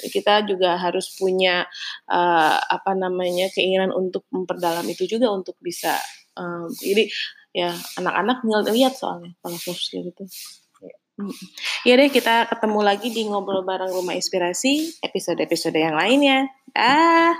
kita 0.09 0.49
juga 0.49 0.81
harus 0.81 1.13
punya 1.13 1.69
uh, 2.09 2.57
apa 2.57 2.97
namanya 2.97 3.53
keinginan 3.53 3.93
untuk 3.93 4.25
memperdalam 4.33 4.89
itu 4.89 5.05
juga 5.05 5.29
untuk 5.29 5.53
bisa 5.61 6.01
um, 6.33 6.65
jadi 6.81 7.05
ya 7.53 7.73
anak-anak 7.97 8.45
tinggal 8.45 8.61
lihat 8.73 8.93
soalnya 8.93 9.33
kalau 9.41 9.57
soft 9.57 9.81
skill 9.81 10.05
itu. 10.05 10.25
Ya 11.83 11.99
deh 11.99 12.07
kita 12.07 12.47
ketemu 12.47 12.79
lagi 12.79 13.11
di 13.11 13.27
ngobrol 13.27 13.63
bareng 13.63 13.91
rumah 13.91 14.15
inspirasi 14.15 14.99
episode-episode 15.03 15.75
yang 15.75 15.95
lainnya. 15.99 16.47
Ah. 16.71 17.35